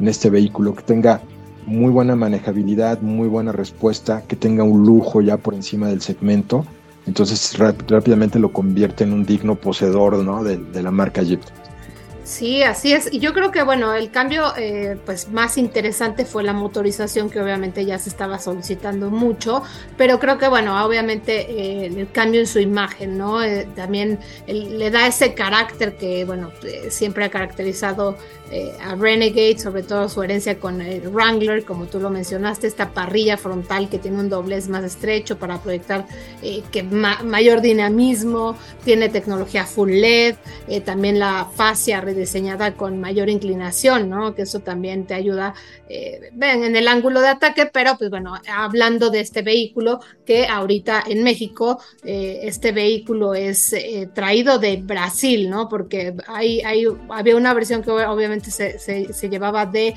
en 0.00 0.08
este 0.08 0.30
vehículo, 0.30 0.74
que 0.74 0.82
tenga 0.82 1.20
muy 1.66 1.90
buena 1.90 2.16
manejabilidad, 2.16 3.00
muy 3.00 3.28
buena 3.28 3.52
respuesta, 3.52 4.22
que 4.26 4.36
tenga 4.36 4.64
un 4.64 4.84
lujo 4.84 5.20
ya 5.20 5.36
por 5.36 5.54
encima 5.54 5.88
del 5.88 6.00
segmento. 6.00 6.64
Entonces 7.06 7.58
rápidamente 7.58 8.38
lo 8.38 8.50
convierte 8.52 9.04
en 9.04 9.12
un 9.12 9.26
digno 9.26 9.56
poseedor 9.56 10.16
¿no? 10.24 10.42
de, 10.42 10.56
de 10.56 10.82
la 10.82 10.90
marca 10.90 11.22
Jeep. 11.22 11.40
Sí, 12.24 12.62
así 12.62 12.94
es. 12.94 13.12
Y 13.12 13.18
yo 13.18 13.34
creo 13.34 13.50
que, 13.50 13.62
bueno, 13.62 13.92
el 13.92 14.10
cambio 14.10 14.54
eh, 14.56 14.96
pues 15.04 15.28
más 15.28 15.58
interesante 15.58 16.24
fue 16.24 16.42
la 16.42 16.54
motorización, 16.54 17.28
que 17.28 17.38
obviamente 17.38 17.84
ya 17.84 17.98
se 17.98 18.08
estaba 18.08 18.38
solicitando 18.38 19.10
mucho, 19.10 19.62
pero 19.98 20.18
creo 20.18 20.38
que, 20.38 20.48
bueno, 20.48 20.82
obviamente 20.86 21.50
eh, 21.50 21.86
el 21.86 22.10
cambio 22.10 22.40
en 22.40 22.46
su 22.46 22.60
imagen, 22.60 23.18
¿no? 23.18 23.42
Eh, 23.42 23.68
también 23.76 24.18
le 24.46 24.90
da 24.90 25.06
ese 25.06 25.34
carácter 25.34 25.98
que, 25.98 26.24
bueno, 26.24 26.50
siempre 26.88 27.26
ha 27.26 27.30
caracterizado 27.30 28.16
a 28.80 28.94
Renegade, 28.94 29.58
sobre 29.58 29.82
todo 29.82 30.08
su 30.08 30.22
herencia 30.22 30.60
con 30.60 30.80
el 30.80 31.08
Wrangler, 31.08 31.64
como 31.64 31.86
tú 31.86 31.98
lo 31.98 32.08
mencionaste, 32.08 32.68
esta 32.68 32.90
parrilla 32.90 33.36
frontal 33.36 33.88
que 33.88 33.98
tiene 33.98 34.20
un 34.20 34.28
doblez 34.28 34.68
más 34.68 34.84
estrecho 34.84 35.36
para 35.38 35.60
proyectar 35.60 36.06
que 36.70 36.82
mayor 36.84 37.62
dinamismo, 37.62 38.56
tiene 38.84 39.08
tecnología 39.08 39.66
full 39.66 39.90
LED, 39.90 40.36
también 40.84 41.18
la 41.18 41.48
fascia 41.52 42.00
diseñada 42.14 42.74
con 42.74 43.00
mayor 43.00 43.28
inclinación, 43.28 44.08
¿no? 44.08 44.34
Que 44.34 44.42
eso 44.42 44.60
también 44.60 45.06
te 45.06 45.14
ayuda, 45.14 45.54
eh, 45.88 46.30
en 46.40 46.76
el 46.76 46.88
ángulo 46.88 47.20
de 47.20 47.28
ataque, 47.28 47.66
pero 47.72 47.96
pues 47.98 48.10
bueno, 48.10 48.34
hablando 48.48 49.10
de 49.10 49.20
este 49.20 49.42
vehículo, 49.42 50.00
que 50.24 50.46
ahorita 50.46 51.04
en 51.06 51.22
México, 51.22 51.80
eh, 52.04 52.40
este 52.42 52.72
vehículo 52.72 53.34
es 53.34 53.72
eh, 53.72 54.08
traído 54.12 54.58
de 54.58 54.76
Brasil, 54.76 55.50
¿no? 55.50 55.68
Porque 55.68 56.14
hay, 56.26 56.60
hay, 56.60 56.86
había 57.08 57.36
una 57.36 57.54
versión 57.54 57.82
que 57.82 57.90
obviamente 57.90 58.50
se, 58.50 59.28
llevaba 59.28 59.66
de 59.66 59.94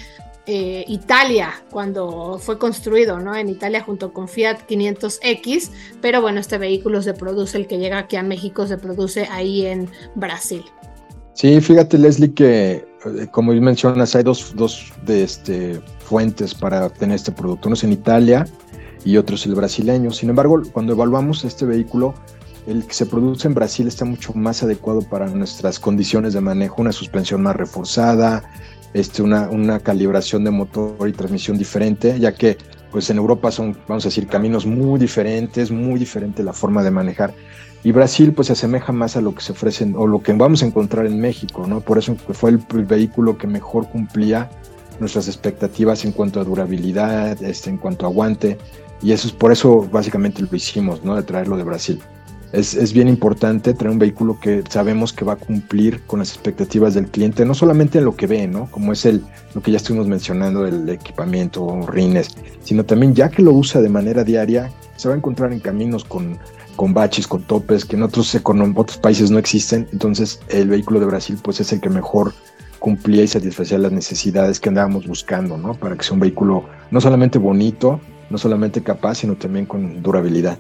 Italia 0.50 1.62
cuando 1.72 2.40
fue 2.40 2.58
construido, 2.58 3.20
¿no? 3.20 3.36
En 3.36 3.50
Italia 3.50 3.82
junto 3.82 4.14
con 4.14 4.30
Fiat 4.30 4.60
500X, 4.66 5.72
pero 6.02 6.22
bueno, 6.22 6.40
este 6.40 6.58
vehículo 6.58 7.02
se 7.02 7.14
produce, 7.14 7.58
el 7.58 7.68
que 7.68 7.78
llega 7.78 7.98
aquí 7.98 8.16
a 8.16 8.24
México 8.24 8.66
se 8.66 8.78
produce 8.78 9.28
ahí 9.30 9.66
en 9.66 9.90
Brasil. 10.16 10.64
Sí, 11.38 11.62
fíjate 11.62 12.00
Leslie 12.00 12.34
que 12.34 12.84
eh, 13.06 13.28
como 13.30 13.54
mencionas 13.54 14.16
hay 14.16 14.24
dos, 14.24 14.56
dos 14.56 14.92
de 15.06 15.22
este, 15.22 15.80
fuentes 16.00 16.56
para 16.56 16.88
obtener 16.88 17.16
este 17.16 17.32
producto, 17.32 17.68
uno 17.68 17.76
es 17.76 17.84
en 17.84 17.94
Italia 17.94 18.48
y 19.06 19.18
otro 19.18 19.36
es 19.36 19.46
el 19.46 19.54
brasileño. 19.54 20.10
Sin 20.10 20.32
embargo, 20.32 20.64
cuando 20.72 20.94
evaluamos 20.94 21.46
este 21.46 21.68
vehículo, 21.68 22.16
el 22.66 22.88
que 22.88 22.94
se 22.96 23.06
produce 23.06 23.48
en 23.48 23.54
Brasil 23.54 23.88
está 23.88 24.04
mucho 24.04 24.34
más 24.34 24.64
adecuado 24.64 25.04
para 25.04 25.28
nuestras 25.28 25.80
condiciones 25.80 26.34
de 26.34 26.42
manejo, 26.42 26.82
una 26.82 26.92
suspensión 26.92 27.44
más 27.44 27.56
reforzada, 27.56 28.44
este, 28.96 29.22
una, 29.22 29.48
una 29.48 29.80
calibración 29.80 30.44
de 30.44 30.50
motor 30.50 31.08
y 31.08 31.12
transmisión 31.12 31.56
diferente, 31.56 32.20
ya 32.20 32.34
que 32.34 32.58
pues 32.92 33.12
en 33.12 33.18
Europa 33.18 33.52
son, 33.52 33.78
vamos 33.88 34.06
a 34.06 34.08
decir, 34.08 34.26
caminos 34.26 34.66
muy 34.66 35.00
diferentes, 35.00 35.70
muy 35.70 36.00
diferente 36.00 36.42
la 36.42 36.54
forma 36.54 36.82
de 36.82 36.90
manejar. 36.90 37.36
Y 37.84 37.92
Brasil 37.92 38.34
pues 38.34 38.48
se 38.48 38.54
asemeja 38.54 38.92
más 38.92 39.16
a 39.16 39.22
lo 39.22 39.34
que 39.34 39.42
se 39.42 39.52
ofrecen 39.52 39.96
o 39.96 40.08
lo 40.08 40.22
que 40.22 40.34
vamos 40.34 40.64
a 40.64 40.66
encontrar 40.66 41.06
en 41.06 41.20
México, 41.20 41.66
¿no? 41.68 41.82
Por 41.82 41.98
eso 41.98 42.16
fue 42.16 42.50
el, 42.52 42.58
vehículo 42.86 43.38
que 43.38 43.48
mejor 43.48 43.88
cumplía 43.88 44.50
nuestras 45.00 45.28
expectativas 45.28 46.04
en 46.04 46.12
cuanto 46.12 46.40
a 46.40 46.44
durabilidad, 46.44 47.42
este, 47.44 47.70
en 47.70 47.78
cuanto 47.78 48.06
a 48.06 48.10
aguante. 48.10 48.58
Y 49.02 49.12
eso 49.12 49.28
es 49.28 49.34
por 49.34 49.52
eso 49.52 49.88
básicamente 49.92 50.42
lo 50.42 50.56
hicimos, 50.56 51.04
¿no? 51.04 51.16
De 51.16 51.24
traerlo 51.24 51.56
de 51.56 51.64
Brasil. 51.64 52.02
Es, 52.54 52.74
es, 52.76 52.94
bien 52.94 53.10
importante 53.10 53.74
traer 53.74 53.92
un 53.92 54.00
vehículo 54.00 54.40
que 54.40 54.64
sabemos 54.70 55.12
que 55.12 55.26
va 55.26 55.34
a 55.34 55.36
cumplir 55.36 56.02
con 56.04 56.20
las 56.20 56.30
expectativas 56.30 56.94
del 56.94 57.08
cliente, 57.08 57.46
no 57.46 57.54
solamente 57.54 57.98
en 57.98 58.06
lo 58.06 58.16
que 58.16 58.26
ve, 58.26 58.48
¿no? 58.48 58.72
Como 58.72 58.94
es 58.94 59.06
el, 59.06 59.22
lo 59.54 59.62
que 59.62 59.72
ya 59.72 59.78
estuvimos 59.78 60.08
mencionando, 60.08 60.66
el 60.66 60.88
equipamiento, 60.88 61.86
rines, 61.88 62.30
sino 62.64 62.86
también 62.86 63.14
ya 63.14 63.30
que 63.30 63.42
lo 63.42 63.52
usa 63.52 63.82
de 63.82 63.90
manera 63.90 64.24
diaria, 64.24 64.72
se 64.96 65.10
va 65.10 65.14
a 65.14 65.18
encontrar 65.18 65.52
en 65.52 65.60
caminos 65.60 66.06
con 66.06 66.38
con 66.78 66.94
baches, 66.94 67.28
con 67.28 67.42
topes, 67.42 67.84
que 67.84 67.98
en 67.98 68.04
otros, 68.04 68.34
otros 68.36 68.98
países 69.00 69.30
no 69.32 69.40
existen. 69.40 69.88
Entonces 69.92 70.40
el 70.48 70.70
vehículo 70.70 71.02
de 71.02 71.08
Brasil 71.08 71.38
pues 71.42 71.60
es 71.60 71.74
el 71.74 71.82
que 71.82 71.90
mejor 71.90 72.34
cumplía 72.80 73.24
y 73.24 73.28
satisfacía 73.28 73.78
las 73.80 73.92
necesidades 73.92 74.60
que 74.60 74.70
andábamos 74.70 75.08
buscando, 75.08 75.58
¿no? 75.58 75.74
Para 75.74 75.98
que 75.98 76.04
sea 76.04 76.14
un 76.14 76.22
vehículo 76.22 76.66
no 76.92 77.02
solamente 77.02 77.40
bonito, 77.40 78.00
no 78.30 78.38
solamente 78.38 78.84
capaz, 78.84 79.16
sino 79.16 79.36
también 79.36 79.66
con 79.66 80.02
durabilidad. 80.02 80.58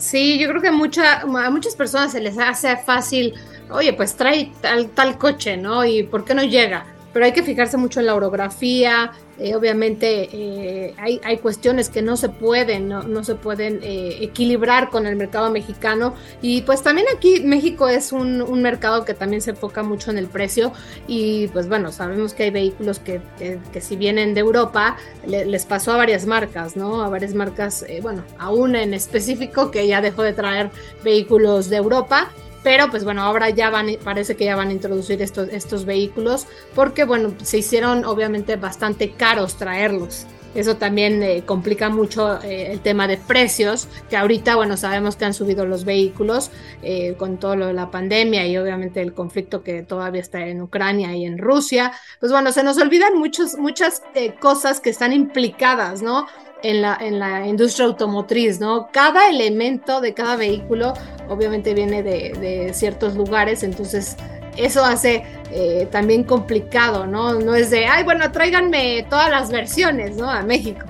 Sí, 0.00 0.38
yo 0.38 0.48
creo 0.48 0.62
que 0.62 0.70
mucha, 0.70 1.20
a 1.20 1.50
muchas 1.50 1.76
personas 1.76 2.12
se 2.12 2.20
les 2.20 2.38
hace 2.38 2.74
fácil, 2.78 3.34
oye, 3.70 3.92
pues 3.92 4.16
trae 4.16 4.50
tal, 4.62 4.88
tal 4.88 5.18
coche, 5.18 5.58
¿no? 5.58 5.84
¿Y 5.84 6.04
por 6.04 6.24
qué 6.24 6.34
no 6.34 6.42
llega? 6.42 6.86
Pero 7.12 7.24
hay 7.24 7.32
que 7.32 7.42
fijarse 7.42 7.76
mucho 7.76 8.00
en 8.00 8.06
la 8.06 8.14
orografía, 8.14 9.12
eh, 9.40 9.54
obviamente 9.54 10.28
eh, 10.34 10.94
hay, 10.98 11.18
hay, 11.24 11.38
cuestiones 11.38 11.88
que 11.88 12.02
no 12.02 12.18
se 12.18 12.28
pueden, 12.28 12.90
no, 12.90 13.24
se 13.24 13.36
pueden 13.36 13.80
eh, 13.82 14.18
equilibrar 14.20 14.90
con 14.90 15.06
el 15.06 15.16
mercado 15.16 15.50
mexicano. 15.50 16.14
Y 16.42 16.60
pues 16.60 16.82
también 16.82 17.06
aquí 17.16 17.40
México 17.40 17.88
es 17.88 18.12
un, 18.12 18.42
un, 18.42 18.60
mercado 18.60 19.06
que 19.06 19.14
también 19.14 19.40
se 19.40 19.52
enfoca 19.52 19.82
mucho 19.82 20.10
en 20.10 20.18
el 20.18 20.26
precio. 20.26 20.74
Y 21.06 21.48
pues 21.48 21.68
bueno, 21.68 21.90
sabemos 21.90 22.34
que 22.34 22.44
hay 22.44 22.50
vehículos 22.50 22.98
que, 22.98 23.22
que, 23.38 23.80
si 23.80 23.96
vienen 23.96 24.34
de 24.34 24.40
Europa 24.40 24.98
les 25.26 25.64
pasó 25.64 25.92
a 25.92 25.96
varias 25.96 26.26
marcas, 26.26 26.76
¿no? 26.76 27.02
A 27.02 27.08
varias 27.08 27.32
marcas, 27.32 27.86
bueno, 28.02 28.22
a 28.38 28.50
una 28.50 28.82
en 28.82 28.92
específico 28.92 29.70
que 29.70 29.86
ya 29.86 30.02
dejó 30.02 30.22
de 30.22 30.34
traer 30.34 30.70
vehículos 31.02 31.70
de 31.70 31.76
Europa 31.76 32.30
pero 32.62 32.90
pues 32.90 33.04
bueno, 33.04 33.22
ahora 33.22 33.50
ya 33.50 33.70
van, 33.70 33.88
parece 34.04 34.36
que 34.36 34.44
ya 34.44 34.56
van 34.56 34.68
a 34.68 34.72
introducir 34.72 35.22
estos, 35.22 35.48
estos 35.48 35.84
vehículos 35.84 36.46
porque 36.74 37.04
bueno, 37.04 37.34
se 37.42 37.58
hicieron 37.58 38.04
obviamente 38.04 38.56
bastante 38.56 39.12
caros 39.12 39.56
traerlos. 39.56 40.26
Eso 40.54 40.76
también 40.76 41.22
eh, 41.22 41.44
complica 41.46 41.90
mucho 41.90 42.42
eh, 42.42 42.72
el 42.72 42.80
tema 42.80 43.06
de 43.06 43.16
precios, 43.16 43.86
que 44.08 44.16
ahorita, 44.16 44.56
bueno, 44.56 44.76
sabemos 44.76 45.14
que 45.14 45.24
han 45.24 45.34
subido 45.34 45.64
los 45.64 45.84
vehículos 45.84 46.50
eh, 46.82 47.14
con 47.16 47.38
todo 47.38 47.54
lo 47.54 47.66
de 47.68 47.72
la 47.72 47.90
pandemia 47.90 48.46
y 48.48 48.56
obviamente 48.56 49.00
el 49.00 49.14
conflicto 49.14 49.62
que 49.62 49.82
todavía 49.82 50.20
está 50.20 50.44
en 50.46 50.60
Ucrania 50.60 51.14
y 51.14 51.24
en 51.24 51.38
Rusia. 51.38 51.92
Pues 52.18 52.32
bueno, 52.32 52.50
se 52.50 52.64
nos 52.64 52.78
olvidan 52.78 53.16
muchos, 53.16 53.58
muchas 53.58 54.02
cosas 54.40 54.80
que 54.80 54.90
están 54.90 55.12
implicadas, 55.12 56.02
¿no? 56.02 56.26
En 56.62 56.82
la, 56.82 56.98
en 57.00 57.18
la 57.18 57.46
industria 57.46 57.86
automotriz, 57.86 58.60
¿no? 58.60 58.88
Cada 58.92 59.28
elemento 59.28 60.00
de 60.00 60.14
cada 60.14 60.36
vehículo 60.36 60.94
obviamente 61.30 61.74
viene 61.74 62.02
de, 62.02 62.70
ciertos 62.74 63.14
lugares, 63.14 63.62
entonces 63.62 64.16
eso 64.56 64.84
hace 64.84 65.22
eh, 65.52 65.88
también 65.90 66.24
complicado, 66.24 67.06
¿no? 67.06 67.34
No 67.34 67.54
es 67.54 67.70
de, 67.70 67.86
ay, 67.86 68.04
bueno, 68.04 68.30
tráiganme 68.32 69.06
todas 69.08 69.30
las 69.30 69.50
versiones, 69.50 70.16
¿no? 70.16 70.28
A 70.28 70.42
México. 70.42 70.86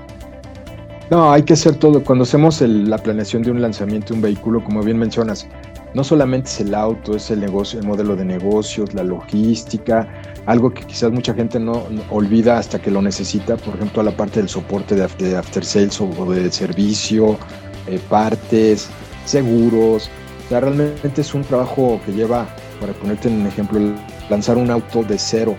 No, 1.10 1.32
hay 1.32 1.42
que 1.42 1.52
hacer 1.52 1.74
todo. 1.74 2.02
Cuando 2.02 2.22
hacemos 2.22 2.60
la 2.60 2.96
planeación 2.96 3.42
de 3.42 3.50
un 3.50 3.60
lanzamiento 3.60 4.08
de 4.08 4.14
un 4.14 4.22
vehículo, 4.22 4.64
como 4.64 4.82
bien 4.82 4.96
mencionas, 4.96 5.46
no 5.94 6.04
solamente 6.04 6.48
es 6.48 6.60
el 6.60 6.74
auto, 6.74 7.16
es 7.16 7.30
el 7.30 7.40
negocio, 7.40 7.80
el 7.80 7.86
modelo 7.86 8.16
de 8.16 8.24
negocios, 8.24 8.94
la 8.94 9.02
logística, 9.02 10.08
algo 10.46 10.72
que 10.72 10.84
quizás 10.84 11.10
mucha 11.10 11.34
gente 11.34 11.58
no, 11.58 11.84
olvida 12.10 12.58
hasta 12.58 12.80
que 12.80 12.90
lo 12.90 13.02
necesita, 13.02 13.56
por 13.56 13.74
ejemplo, 13.76 14.02
la 14.02 14.12
parte 14.12 14.40
del 14.40 14.48
soporte 14.48 14.94
de 14.94 15.36
after, 15.36 15.64
sales 15.64 16.00
o 16.00 16.08
de 16.32 16.50
servicio, 16.50 17.38
eh, 17.86 18.00
partes, 18.08 18.88
seguros. 19.24 20.10
O 20.46 20.48
sea, 20.48 20.60
realmente 20.60 21.20
es 21.20 21.34
un 21.34 21.42
trabajo 21.42 22.00
que 22.04 22.12
lleva, 22.12 22.46
para 22.80 22.92
ponerte 22.92 23.28
en 23.28 23.40
un 23.40 23.46
ejemplo, 23.46 23.80
lanzar 24.28 24.56
un 24.56 24.70
auto 24.70 25.02
de 25.02 25.18
cero 25.18 25.56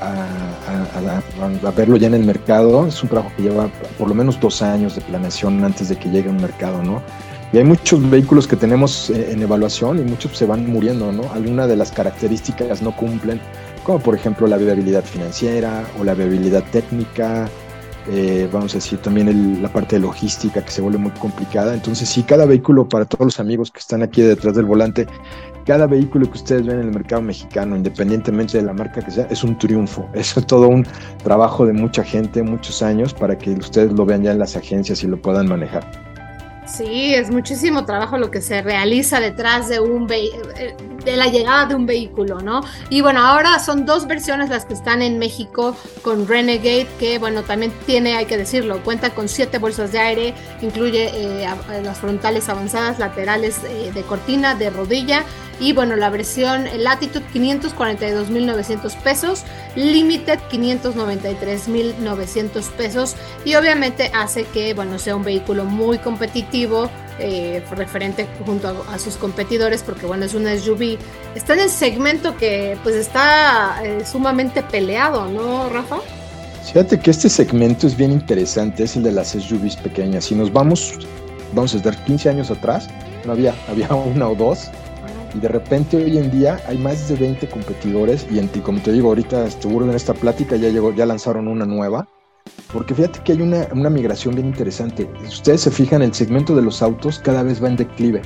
a, 0.00 1.70
verlo 1.76 1.96
ya 1.96 2.06
en 2.06 2.14
el 2.14 2.24
mercado, 2.24 2.86
es 2.86 3.02
un 3.02 3.08
trabajo 3.08 3.30
que 3.36 3.42
lleva 3.42 3.68
por 3.98 4.08
lo 4.08 4.14
menos 4.14 4.40
dos 4.40 4.62
años 4.62 4.94
de 4.94 5.00
planeación 5.02 5.64
antes 5.64 5.88
de 5.88 5.96
que 5.96 6.08
llegue 6.08 6.28
a 6.28 6.32
un 6.32 6.40
mercado, 6.40 6.82
¿no? 6.82 7.02
Y 7.52 7.58
hay 7.58 7.64
muchos 7.64 8.08
vehículos 8.10 8.46
que 8.46 8.56
tenemos 8.56 9.10
eh, 9.10 9.32
en 9.32 9.42
evaluación 9.42 9.98
y 9.98 10.02
muchos 10.02 10.36
se 10.36 10.44
van 10.44 10.66
muriendo, 10.70 11.10
¿no? 11.12 11.32
Algunas 11.32 11.68
de 11.68 11.76
las 11.76 11.90
características 11.92 12.82
no 12.82 12.94
cumplen, 12.94 13.40
como 13.84 14.00
por 14.00 14.14
ejemplo 14.14 14.46
la 14.46 14.58
viabilidad 14.58 15.02
financiera 15.02 15.84
o 15.98 16.04
la 16.04 16.14
viabilidad 16.14 16.62
técnica, 16.70 17.48
eh, 18.10 18.48
vamos 18.50 18.72
a 18.72 18.78
decir 18.78 18.98
también 19.00 19.62
la 19.62 19.70
parte 19.70 19.96
de 19.96 20.00
logística 20.00 20.62
que 20.62 20.70
se 20.70 20.80
vuelve 20.80 20.98
muy 20.98 21.10
complicada. 21.12 21.74
Entonces, 21.74 22.08
sí, 22.08 22.22
cada 22.22 22.46
vehículo, 22.46 22.88
para 22.88 23.04
todos 23.04 23.26
los 23.26 23.40
amigos 23.40 23.70
que 23.70 23.80
están 23.80 24.02
aquí 24.02 24.22
detrás 24.22 24.54
del 24.54 24.64
volante, 24.64 25.06
cada 25.66 25.86
vehículo 25.86 26.30
que 26.30 26.38
ustedes 26.38 26.66
ven 26.66 26.80
en 26.80 26.86
el 26.86 26.94
mercado 26.94 27.20
mexicano, 27.20 27.76
independientemente 27.76 28.56
de 28.56 28.64
la 28.64 28.72
marca 28.72 29.02
que 29.02 29.10
sea, 29.10 29.26
es 29.30 29.44
un 29.44 29.58
triunfo. 29.58 30.08
Es 30.14 30.34
todo 30.46 30.68
un 30.68 30.86
trabajo 31.22 31.66
de 31.66 31.74
mucha 31.74 32.02
gente, 32.02 32.42
muchos 32.42 32.82
años, 32.82 33.12
para 33.12 33.36
que 33.36 33.50
ustedes 33.50 33.92
lo 33.92 34.06
vean 34.06 34.22
ya 34.22 34.32
en 34.32 34.38
las 34.38 34.56
agencias 34.56 35.02
y 35.02 35.06
lo 35.06 35.20
puedan 35.20 35.46
manejar. 35.46 36.07
Sí, 36.68 37.14
es 37.14 37.30
muchísimo 37.30 37.84
trabajo 37.84 38.18
lo 38.18 38.30
que 38.30 38.40
se 38.40 38.62
realiza 38.62 39.20
detrás 39.20 39.68
de 39.68 39.80
un, 39.80 40.06
de 40.06 40.30
de 41.04 41.16
la 41.16 41.26
llegada 41.26 41.66
de 41.66 41.74
un 41.74 41.86
vehículo, 41.86 42.40
¿no? 42.40 42.62
Y 42.90 43.00
bueno, 43.00 43.20
ahora 43.20 43.58
son 43.58 43.86
dos 43.86 44.06
versiones 44.06 44.50
las 44.50 44.64
que 44.64 44.74
están 44.74 45.00
en 45.00 45.18
México 45.18 45.76
con 46.02 46.26
Renegade, 46.28 46.86
que 46.98 47.18
bueno, 47.18 47.42
también 47.42 47.72
tiene, 47.86 48.16
hay 48.16 48.26
que 48.26 48.36
decirlo, 48.36 48.82
cuenta 48.82 49.10
con 49.10 49.28
siete 49.28 49.58
bolsas 49.58 49.92
de 49.92 49.98
aire, 49.98 50.34
incluye 50.60 51.10
eh, 51.14 51.48
las 51.82 51.98
frontales 51.98 52.48
avanzadas, 52.48 52.98
laterales 52.98 53.60
eh, 53.64 53.90
de 53.92 54.02
cortina, 54.02 54.54
de 54.54 54.70
rodilla. 54.70 55.24
Y 55.60 55.72
bueno, 55.72 55.96
la 55.96 56.10
versión 56.10 56.66
Latitude 56.76 57.24
542.900 57.34 58.94
pesos, 59.02 59.42
Limited 59.74 60.38
593.900 60.50 62.70
pesos. 62.72 63.16
Y 63.44 63.56
obviamente 63.56 64.12
hace 64.14 64.44
que 64.44 64.72
bueno 64.74 64.98
sea 64.98 65.16
un 65.16 65.24
vehículo 65.24 65.64
muy 65.64 65.98
competitivo 65.98 66.88
eh, 67.20 67.64
referente 67.72 68.28
junto 68.46 68.84
a, 68.88 68.96
sus 69.00 69.16
competidores 69.16 69.82
porque 69.82 70.06
bueno 70.06 70.24
es 70.24 70.34
una 70.34 70.56
SUV 70.56 70.98
está 71.34 71.54
en 71.54 71.60
el 71.60 71.70
segmento 71.70 72.36
que 72.36 72.78
pues 72.84 72.94
está 72.94 73.84
eh, 73.84 74.04
sumamente 74.06 74.62
peleado 74.62 75.26
no 75.26 75.68
Rafa 75.68 75.98
fíjate 76.64 77.00
que 77.00 77.10
este 77.10 77.28
segmento 77.28 77.88
es 77.88 77.96
bien 77.96 78.12
interesante 78.12 78.84
es 78.84 78.94
el 78.94 79.02
de 79.02 79.10
las 79.10 79.30
SUVs 79.30 79.76
pequeñas. 79.78 80.26
Si 80.26 80.36
nos 80.36 80.52
vamos 80.52 80.94
vamos 81.52 81.74
a 81.74 81.78
estar 81.78 81.96
15 82.04 82.28
años 82.28 82.52
atrás 82.52 82.88
no 83.24 83.32
había 83.32 83.52
había 83.68 83.88
una 83.94 84.28
o 84.28 84.36
dos 84.36 84.70
y 85.34 85.40
de 85.40 85.48
repente 85.48 85.96
hoy 85.96 86.18
en 86.18 86.30
día 86.30 86.60
hay 86.66 86.78
más 86.78 87.08
de 87.08 87.16
20 87.16 87.48
competidores 87.48 88.26
y 88.30 88.38
en 88.38 88.48
ti, 88.48 88.60
como 88.60 88.80
te 88.80 88.92
digo 88.92 89.08
ahorita 89.08 89.50
seguro 89.50 89.84
en 89.84 89.94
esta 89.94 90.14
plática 90.14 90.56
ya 90.56 90.68
llegó 90.68 90.94
ya 90.94 91.06
lanzaron 91.06 91.48
una 91.48 91.66
nueva 91.66 92.08
porque 92.72 92.94
fíjate 92.94 93.20
que 93.20 93.32
hay 93.32 93.42
una, 93.42 93.66
una, 93.72 93.90
migración 93.90 94.34
bien 94.34 94.48
interesante. 94.48 95.08
Si 95.22 95.28
ustedes 95.28 95.62
se 95.62 95.70
fijan, 95.70 96.02
el 96.02 96.14
segmento 96.14 96.54
de 96.54 96.62
los 96.62 96.82
autos 96.82 97.18
cada 97.18 97.42
vez 97.42 97.62
va 97.62 97.68
en 97.68 97.76
declive. 97.76 98.22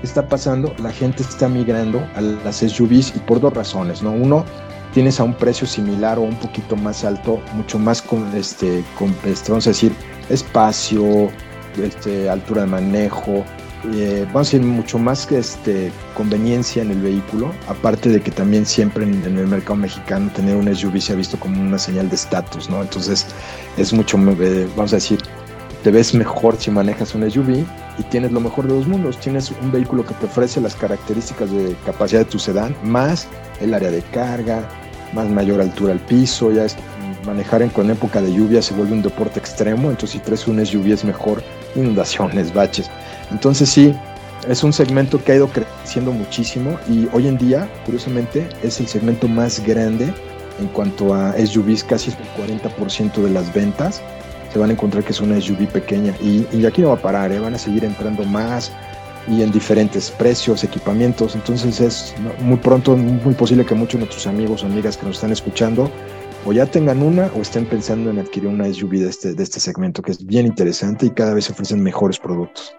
¿Qué 0.00 0.06
está 0.06 0.26
pasando? 0.28 0.74
La 0.82 0.90
gente 0.90 1.22
está 1.22 1.48
migrando 1.48 2.00
a 2.14 2.20
las 2.20 2.56
SUVs 2.56 3.14
y 3.16 3.18
por 3.20 3.40
dos 3.40 3.54
razones, 3.54 4.02
¿no? 4.02 4.12
Uno, 4.12 4.44
tienes 4.92 5.18
a 5.20 5.24
un 5.24 5.34
precio 5.34 5.66
similar 5.66 6.18
o 6.18 6.22
un 6.22 6.36
poquito 6.36 6.76
más 6.76 7.04
alto, 7.04 7.40
mucho 7.54 7.78
más 7.78 8.00
con, 8.00 8.34
este, 8.34 8.84
con, 8.98 9.14
este, 9.24 9.50
vamos 9.50 9.66
a 9.66 9.70
decir, 9.70 9.92
espacio, 10.30 11.30
este, 11.82 12.30
altura 12.30 12.62
de 12.62 12.68
manejo, 12.68 13.44
eh, 13.92 14.24
vamos 14.26 14.48
a 14.48 14.56
decir, 14.56 14.62
mucho 14.62 14.98
más 14.98 15.26
que 15.26 15.38
este, 15.38 15.92
conveniencia 16.14 16.82
en 16.82 16.90
el 16.90 17.00
vehículo, 17.00 17.52
aparte 17.68 18.08
de 18.08 18.20
que 18.20 18.30
también 18.30 18.64
siempre 18.64 19.04
en, 19.04 19.22
el 19.24 19.46
mercado 19.46 19.76
mexicano 19.76 20.30
tener 20.34 20.56
un 20.56 20.74
SUV 20.74 21.00
se 21.00 21.12
ha 21.12 21.16
visto 21.16 21.38
como 21.38 21.60
una 21.60 21.78
señal 21.78 22.08
de 22.08 22.14
estatus, 22.14 22.70
¿no? 22.70 22.80
Entonces 22.80 23.26
es 23.76 23.92
mucho, 23.92 24.16
eh, 24.40 24.66
vamos 24.76 24.92
a 24.92 24.96
decir, 24.96 25.20
te 25.82 25.90
ves 25.90 26.14
mejor 26.14 26.56
si 26.56 26.70
manejas 26.70 27.14
un 27.14 27.30
SUV 27.30 27.64
y 27.98 28.02
tienes 28.04 28.32
lo 28.32 28.40
mejor 28.40 28.66
de 28.66 28.74
los 28.74 28.86
mundos. 28.86 29.18
Tienes 29.20 29.50
un 29.50 29.70
vehículo 29.70 30.04
que 30.06 30.14
te 30.14 30.26
ofrece 30.26 30.60
las 30.60 30.74
características 30.74 31.50
de 31.50 31.76
capacidad 31.84 32.20
de 32.20 32.26
tu 32.26 32.38
sedán, 32.38 32.74
más 32.82 33.28
el 33.60 33.74
área 33.74 33.90
de 33.90 34.00
carga, 34.00 34.66
más 35.12 35.28
mayor 35.28 35.60
altura 35.60 35.92
al 35.92 36.00
piso, 36.00 36.50
ya 36.50 36.64
es, 36.64 36.76
manejar 37.26 37.62
en, 37.62 37.70
con 37.70 37.90
época 37.90 38.20
de 38.20 38.32
lluvia 38.32 38.62
se 38.62 38.74
vuelve 38.74 38.92
un 38.92 39.02
deporte 39.02 39.38
extremo, 39.38 39.90
entonces 39.90 40.10
si 40.10 40.18
traes 40.18 40.46
un 40.46 40.64
SUV 40.64 40.92
es 40.92 41.04
mejor 41.04 41.42
inundaciones, 41.74 42.52
baches. 42.52 42.90
Entonces 43.30 43.68
sí, 43.68 43.94
es 44.48 44.62
un 44.62 44.72
segmento 44.72 45.22
que 45.22 45.32
ha 45.32 45.36
ido 45.36 45.48
creciendo 45.48 46.12
muchísimo 46.12 46.78
y 46.88 47.08
hoy 47.12 47.28
en 47.28 47.38
día, 47.38 47.68
curiosamente, 47.84 48.48
es 48.62 48.80
el 48.80 48.86
segmento 48.86 49.28
más 49.28 49.64
grande 49.64 50.12
en 50.60 50.68
cuanto 50.68 51.14
a 51.14 51.34
SUVs, 51.34 51.82
casi 51.84 52.10
el 52.10 52.60
40% 52.62 53.14
de 53.14 53.30
las 53.30 53.52
ventas 53.52 54.00
se 54.54 54.60
van 54.60 54.70
a 54.70 54.72
encontrar 54.74 55.02
que 55.02 55.10
es 55.10 55.20
una 55.20 55.40
SUV 55.40 55.66
pequeña 55.66 56.14
y, 56.22 56.46
y 56.52 56.64
aquí 56.64 56.80
no 56.80 56.88
va 56.88 56.94
a 56.94 57.02
parar, 57.02 57.32
¿eh? 57.32 57.40
van 57.40 57.54
a 57.54 57.58
seguir 57.58 57.84
entrando 57.84 58.24
más 58.24 58.70
y 59.26 59.42
en 59.42 59.50
diferentes 59.50 60.12
precios, 60.12 60.62
equipamientos, 60.62 61.34
entonces 61.34 61.80
es 61.80 62.14
muy 62.40 62.58
pronto, 62.58 62.96
muy 62.96 63.34
posible 63.34 63.66
que 63.66 63.74
muchos 63.74 63.94
de 63.94 64.06
nuestros 64.06 64.28
amigos 64.28 64.62
o 64.62 64.66
amigas 64.66 64.96
que 64.96 65.06
nos 65.06 65.16
están 65.16 65.32
escuchando 65.32 65.90
o 66.46 66.52
ya 66.52 66.66
tengan 66.66 67.02
una 67.02 67.30
o 67.34 67.40
estén 67.40 67.66
pensando 67.66 68.10
en 68.10 68.18
adquirir 68.18 68.48
una 68.48 68.72
SUV 68.72 68.98
de 68.98 69.08
este, 69.08 69.34
de 69.34 69.42
este 69.42 69.60
segmento 69.60 70.02
que 70.02 70.12
es 70.12 70.24
bien 70.24 70.46
interesante 70.46 71.06
y 71.06 71.10
cada 71.10 71.34
vez 71.34 71.48
ofrecen 71.50 71.82
mejores 71.82 72.18
productos. 72.18 72.74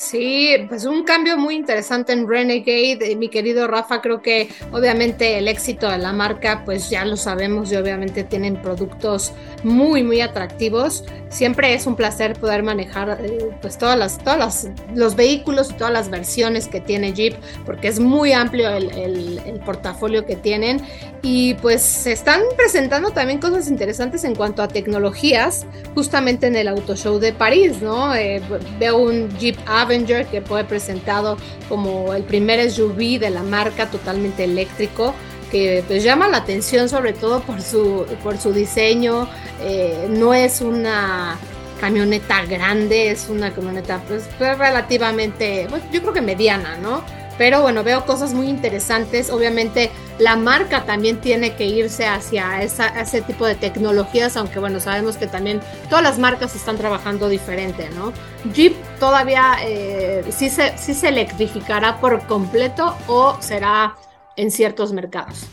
Sí, 0.00 0.56
pues 0.66 0.86
un 0.86 1.04
cambio 1.04 1.36
muy 1.36 1.54
interesante 1.54 2.14
en 2.14 2.26
Renegade, 2.26 3.12
eh, 3.12 3.16
mi 3.16 3.28
querido 3.28 3.66
Rafa, 3.66 4.00
creo 4.00 4.22
que 4.22 4.48
obviamente 4.72 5.36
el 5.36 5.46
éxito 5.46 5.90
de 5.90 5.98
la 5.98 6.14
marca, 6.14 6.62
pues 6.64 6.88
ya 6.88 7.04
lo 7.04 7.18
sabemos 7.18 7.70
y 7.70 7.76
obviamente 7.76 8.24
tienen 8.24 8.56
productos 8.62 9.32
muy, 9.62 10.02
muy 10.02 10.22
atractivos. 10.22 11.04
Siempre 11.28 11.74
es 11.74 11.86
un 11.86 11.96
placer 11.96 12.32
poder 12.40 12.62
manejar 12.62 13.18
eh, 13.22 13.50
pues 13.60 13.76
todas 13.76 13.98
las, 13.98 14.16
todas 14.16 14.70
los 14.94 15.16
vehículos 15.16 15.70
y 15.70 15.74
todas 15.74 15.92
las 15.92 16.08
versiones 16.08 16.66
que 16.66 16.80
tiene 16.80 17.12
Jeep, 17.12 17.34
porque 17.66 17.88
es 17.88 18.00
muy 18.00 18.32
amplio 18.32 18.70
el, 18.70 19.38
el 19.44 19.60
portafolio 19.66 20.24
que 20.24 20.34
tienen 20.34 20.80
y 21.22 21.54
pues 21.54 21.82
se 21.82 22.12
están 22.12 22.40
presentando 22.56 23.10
también 23.10 23.40
cosas 23.40 23.68
interesantes 23.68 24.24
en 24.24 24.34
cuanto 24.34 24.62
a 24.62 24.68
tecnologías, 24.68 25.66
justamente 25.94 26.46
en 26.46 26.56
el 26.56 26.68
Auto 26.68 26.96
Show 26.96 27.18
de 27.18 27.32
París, 27.32 27.82
¿no? 27.82 28.14
Eh, 28.14 28.40
veo 28.78 28.98
un 28.98 29.28
Jeep 29.38 29.56
Que 29.90 30.40
fue 30.40 30.64
presentado 30.64 31.36
como 31.68 32.14
el 32.14 32.22
primer 32.22 32.70
SUV 32.70 33.18
de 33.18 33.30
la 33.30 33.42
marca 33.42 33.90
totalmente 33.90 34.44
eléctrico 34.44 35.14
que 35.50 35.82
pues 35.86 36.04
llama 36.04 36.28
la 36.28 36.38
atención 36.38 36.88
sobre 36.88 37.12
todo 37.12 37.40
por 37.40 37.60
su, 37.60 38.06
por 38.22 38.38
su 38.38 38.52
diseño, 38.52 39.28
eh, 39.60 40.06
no 40.08 40.32
es 40.32 40.60
una 40.60 41.36
camioneta 41.80 42.44
grande, 42.44 43.10
es 43.10 43.28
una 43.28 43.52
camioneta 43.52 44.00
pues 44.06 44.28
relativamente, 44.38 45.66
pues, 45.68 45.82
yo 45.92 46.02
creo 46.02 46.12
que 46.12 46.20
mediana, 46.20 46.76
¿no? 46.76 47.02
Pero 47.38 47.62
bueno, 47.62 47.82
veo 47.82 48.04
cosas 48.04 48.34
muy 48.34 48.48
interesantes. 48.48 49.30
Obviamente 49.30 49.90
la 50.18 50.36
marca 50.36 50.84
también 50.84 51.22
tiene 51.22 51.54
que 51.56 51.64
irse 51.64 52.06
hacia 52.06 52.62
ese 52.62 53.22
tipo 53.22 53.46
de 53.46 53.54
tecnologías, 53.54 54.36
aunque 54.36 54.58
bueno, 54.58 54.78
sabemos 54.78 55.16
que 55.16 55.26
también 55.26 55.62
todas 55.88 56.04
las 56.04 56.18
marcas 56.18 56.54
están 56.54 56.76
trabajando 56.76 57.30
diferente, 57.30 57.88
¿no? 57.94 58.12
Jeep 58.52 58.74
todavía 59.00 59.56
eh, 59.64 60.24
sí, 60.30 60.48
se, 60.48 60.78
sí 60.78 60.94
se 60.94 61.08
electrificará 61.08 61.98
por 62.00 62.20
completo 62.26 62.94
o 63.08 63.36
será 63.40 63.96
en 64.36 64.50
ciertos 64.52 64.92
mercados. 64.92 65.48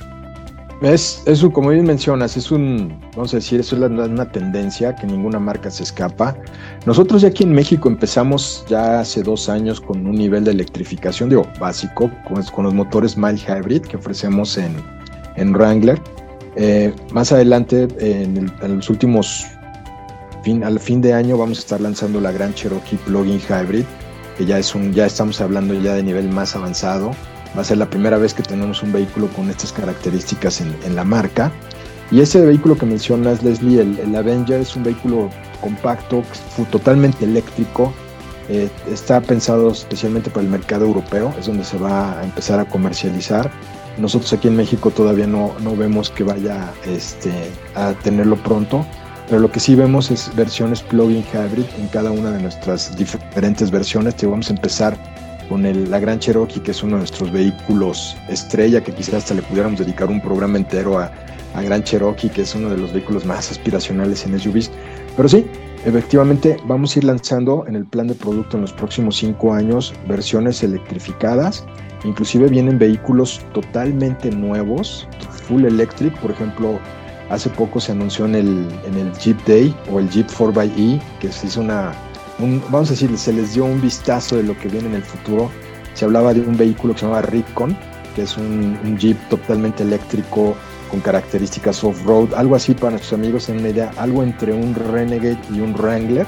Es, 0.81 1.23
eso, 1.25 1.51
como 1.51 1.69
bien 1.69 1.86
mencionas, 1.86 2.38
es 2.38 2.51
un, 2.51 3.01
vamos 3.15 3.33
a 3.33 3.38
decir, 3.38 3.60
es 3.60 3.73
una 3.73 4.31
tendencia 4.31 4.95
que 4.95 5.07
ninguna 5.07 5.39
marca 5.39 5.71
se 5.71 5.81
escapa. 5.81 6.38
Nosotros 6.86 7.23
ya 7.23 7.29
aquí 7.29 7.43
en 7.43 7.53
México 7.53 7.89
empezamos 7.89 8.63
ya 8.69 8.99
hace 8.99 9.23
dos 9.23 9.49
años 9.49 9.81
con 9.81 10.05
un 10.05 10.15
nivel 10.15 10.43
de 10.43 10.51
electrificación, 10.51 11.29
digo, 11.29 11.47
básico, 11.60 12.12
con, 12.27 12.63
los 12.63 12.73
motores 12.75 13.17
mild 13.17 13.39
hybrid 13.39 13.81
que 13.81 13.97
ofrecemos 13.97 14.55
en, 14.60 14.75
en 15.36 15.51
Wrangler. 15.55 15.99
Eh, 16.55 16.93
más 17.12 17.31
adelante, 17.31 17.88
en, 17.99 18.51
los 18.62 18.88
últimos, 18.91 19.47
fin, 20.43 20.63
al 20.63 20.80
fin 20.80 21.02
de 21.02 21.13
año, 21.13 21.38
vamos 21.38 21.58
a 21.60 21.62
estar 21.62 21.82
lanzando 21.82 22.21
la 22.21 22.32
Gran 22.32 22.54
Cherokee 22.54 22.97
Plug-in 22.97 23.39
Hybrid, 23.39 23.86
que 24.38 24.45
ya 24.45 24.60
es 24.60 24.73
un, 24.76 24.93
ya 24.93 25.06
estamos 25.06 25.41
hablando 25.41 25.73
ya 25.73 25.93
de 25.93 26.04
nivel 26.04 26.30
más 26.30 26.56
avanzado 26.56 27.12
Va 27.58 27.62
a 27.62 27.63
ser 27.63 27.78
la 27.78 27.89
primera 27.89 28.17
vez 28.17 28.34
que 28.34 28.43
tenemos 28.43 28.84
un 28.84 28.91
vehículo 28.91 29.28
con 29.30 29.50
estas 29.50 29.71
características 29.71 30.62
en, 30.62 30.95
la 30.95 31.04
marca. 31.04 31.52
Y 32.12 32.21
ese 32.21 32.45
vehículo 32.45 32.78
que 32.78 32.86
mencionas, 32.86 33.41
Leslie, 33.41 33.82
el, 33.82 34.15
Avenger, 34.15 34.62
es 34.62 34.76
un 34.76 34.84
vehículo 34.84 35.30
compacto, 35.60 36.23
totalmente 36.71 37.26
eléctrico. 37.26 37.93
Eh, 38.50 38.69
está 38.91 39.19
pensado 39.21 39.71
especialmente 39.71 40.30
para 40.30 40.43
el 40.43 40.50
mercado 40.52 40.86
europeo, 40.86 41.34
es 41.38 41.47
donde 41.47 41.65
se 41.65 41.78
va 41.78 42.19
a 42.19 42.23
empezar 42.23 42.60
a 42.60 42.65
comercializar. 42.65 43.52
Nosotros 43.97 44.32
aquí 44.34 44.47
en 44.47 44.56
México 44.56 44.91
todavía 44.91 45.26
no, 45.28 45.54
no 45.60 45.76
vemos 45.76 46.12
que 46.12 46.23
vaya 46.23 46.71
este, 46.86 47.32
a 47.76 47.93
tenerlo 48.04 48.36
pronto, 48.38 48.86
pero 49.28 49.42
lo 49.42 49.52
que 49.52 49.60
sí 49.60 49.76
vemos 49.76 50.10
es 50.10 50.32
versiones 50.36 50.82
plug-in 50.82 51.24
hybrid 51.34 51.66
en 51.78 51.88
cada 51.88 52.12
una 52.12 52.32
de 52.32 52.42
nuestras 52.42 52.96
diferentes 52.96 53.70
versiones. 53.72 54.16
Te 54.16 54.26
vamos 54.26 54.50
a 54.50 54.54
empezar 54.54 54.98
con 55.50 55.66
el, 55.66 55.90
la 55.92 56.00
Gran 56.00 56.20
Cherokee, 56.20 56.62
que 56.62 56.72
es 56.72 56.82
uno 56.84 56.94
de 56.94 57.00
nuestros 57.00 57.32
vehículos 57.32 58.16
estrella, 58.30 58.82
que 58.82 58.94
quizás 58.94 59.16
hasta 59.16 59.34
le 59.34 59.42
pudiéramos 59.42 59.80
dedicar 59.80 60.10
un 60.10 60.22
programa 60.22 60.58
entero 60.58 60.98
a, 60.98 61.12
a 61.54 61.62
Gran 61.62 61.84
Cherokee, 61.84 62.30
que 62.30 62.42
es 62.42 62.56
uno 62.56 62.70
de 62.70 62.78
los 62.78 62.94
vehículos 62.94 63.26
más 63.26 63.52
aspiracionales 63.52 64.26
en 64.26 64.40
SUVs. 64.40 64.72
Pero 65.18 65.28
sí, 65.28 65.46
efectivamente 65.86 66.58
vamos 66.66 66.96
a 66.96 67.00
ir 67.00 67.06
lanzando 67.06 67.66
en 67.68 67.76
el 67.76 67.86
plan 67.86 68.08
de 68.08 68.16
producto 68.16 68.56
en 68.56 68.62
los 68.62 68.74
próximos 68.74 69.18
cinco 69.18 69.54
años 69.54 69.94
versiones 70.08 70.63
electrificadas. 70.63 71.66
Inclusive 72.06 72.48
vienen 72.48 72.78
vehículos 72.78 73.42
totalmente 73.54 74.30
nuevos, 74.32 75.08
full 75.48 75.66
electric, 75.66 76.18
por 76.20 76.32
ejemplo, 76.32 76.80
hace 77.30 77.50
poco 77.50 77.80
se 77.80 77.92
anunció 77.92 78.26
en 78.26 78.36
el, 78.36 79.13
Jeep 79.20 79.38
Day 79.46 79.76
o 79.92 80.00
el 80.00 80.10
Jeep 80.10 80.28
4xE, 80.30 81.02
que 81.20 81.32
se 81.32 81.48
hizo 81.48 81.62
una 81.62 81.94
vamos 82.70 82.90
a 82.90 82.92
decir, 82.92 83.18
se 83.18 83.34
les 83.34 83.54
dio 83.54 83.66
un 83.66 83.82
vistazo 83.82 84.38
de 84.38 84.44
lo 84.44 84.58
que 84.58 84.68
viene 84.68 84.88
en 84.88 84.96
el 84.96 85.04
futuro. 85.04 85.50
Se 85.94 86.06
hablaba 86.06 86.34
de 86.34 86.42
un 86.42 86.56
vehículo 86.56 86.94
que 86.94 87.00
se 87.00 87.06
llama 87.08 87.22
Recon, 87.22 87.76
que 88.16 88.24
es 88.24 88.38
un, 88.38 88.98
Jeep 88.98 89.18
totalmente 89.30 89.84
eléctrico 89.84 90.56
con 90.92 91.00
características 91.02 91.84
off-road, 91.84 92.34
algo 92.36 92.56
así 92.56 92.74
para 92.74 92.92
nuestros 92.92 93.13
amigos 93.13 93.50
en 93.50 93.60
una 93.60 93.70
idea, 93.70 93.92
algo 93.98 94.24
entre 94.24 94.54
un 94.54 94.74
Renegade 94.74 95.40
y 95.52 95.60
un 95.60 95.74
Wrangler, 95.74 96.28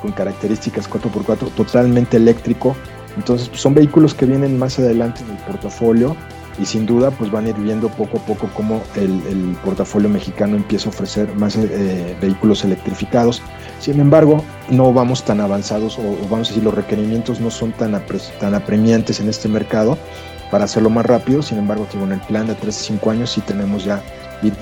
con 0.00 0.12
características 0.12 0.90
4x4, 0.90 1.50
totalmente 1.54 2.16
eléctrico. 2.16 2.74
Entonces, 3.16 3.48
pues, 3.48 3.60
son 3.60 3.74
vehículos 3.74 4.14
que 4.14 4.24
vienen 4.24 4.58
más 4.58 4.78
adelante 4.78 5.20
en 5.22 5.32
el 5.32 5.36
portafolio 5.44 6.16
y 6.58 6.66
sin 6.66 6.86
duda 6.86 7.10
pues 7.10 7.30
van 7.30 7.46
a 7.46 7.50
ir 7.50 7.56
viendo 7.56 7.88
poco 7.88 8.18
a 8.18 8.26
poco 8.26 8.48
cómo 8.54 8.82
el, 8.96 9.56
portafolio 9.64 10.08
mexicano 10.08 10.56
empieza 10.56 10.88
a 10.88 10.90
ofrecer 10.90 11.34
más 11.36 11.56
eh, 11.56 12.16
vehículos 12.20 12.64
electrificados. 12.64 13.42
Sin 13.80 14.00
embargo, 14.00 14.44
no 14.68 14.92
vamos 14.92 15.24
tan 15.24 15.40
avanzados 15.40 15.98
o, 15.98 16.02
vamos 16.30 16.48
a 16.48 16.50
decir 16.50 16.62
los 16.62 16.74
requerimientos 16.74 17.40
no 17.40 17.50
son 17.50 17.72
tan, 17.72 18.00
tan 18.38 18.54
apremiantes 18.54 19.20
en 19.20 19.28
este 19.28 19.48
mercado 19.48 19.98
para 20.50 20.64
hacerlo 20.64 20.90
más 20.90 21.06
rápido. 21.06 21.42
Sin 21.42 21.58
embargo, 21.58 21.86
en 21.94 22.12
el 22.12 22.20
plan 22.20 22.46
de 22.46 22.54
3 22.54 22.76
a 22.76 22.84
5 22.84 23.10
años 23.10 23.30
sí 23.30 23.40
tenemos 23.40 23.84
ya 23.84 24.02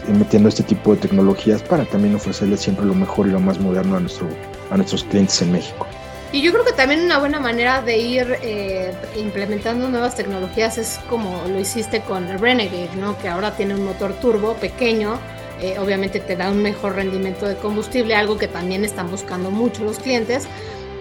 metiendo 0.09 0.49
este 0.49 0.63
tipo 0.63 0.95
de 0.95 1.01
tecnologías 1.01 1.63
para 1.63 1.85
también 1.85 2.15
ofrecerles 2.15 2.61
siempre 2.61 2.85
lo 2.85 2.95
mejor 2.95 3.27
y 3.27 3.31
lo 3.31 3.41
más 3.41 3.59
moderno 3.59 3.97
a, 3.97 4.01
nuestro, 4.01 4.29
a 4.71 4.77
nuestros 4.77 5.05
clientes 5.05 5.41
en 5.43 5.53
México. 5.53 5.87
Y 6.33 6.43
yo 6.43 6.53
creo 6.53 6.65
que 6.65 6.73
también 6.73 7.01
una 7.01 7.19
buena 7.19 7.41
manera 7.41 7.83
de 7.83 7.99
ir 7.99 8.37
eh, 8.43 8.95
implementando 9.17 9.89
nuevas 9.89 10.15
tecnologías 10.15 10.79
es 10.79 11.01
como 11.09 11.43
lo 11.49 11.59
hiciste 11.59 12.03
con 12.03 12.29
el 12.29 12.39
Renegade, 12.39 12.91
¿no? 12.97 13.19
que 13.19 13.27
ahora 13.27 13.57
tiene 13.57 13.75
un 13.75 13.85
motor 13.85 14.13
turbo 14.21 14.55
pequeño, 14.55 15.19
eh, 15.61 15.77
obviamente 15.81 16.21
te 16.21 16.37
da 16.37 16.51
un 16.51 16.63
mejor 16.63 16.95
rendimiento 16.95 17.47
de 17.47 17.57
combustible, 17.57 18.15
algo 18.15 18.39
que 18.39 18.47
también 18.47 18.85
están 18.85 19.11
buscando 19.11 19.51
mucho 19.51 19.83
los 19.83 19.99
clientes. 19.99 20.47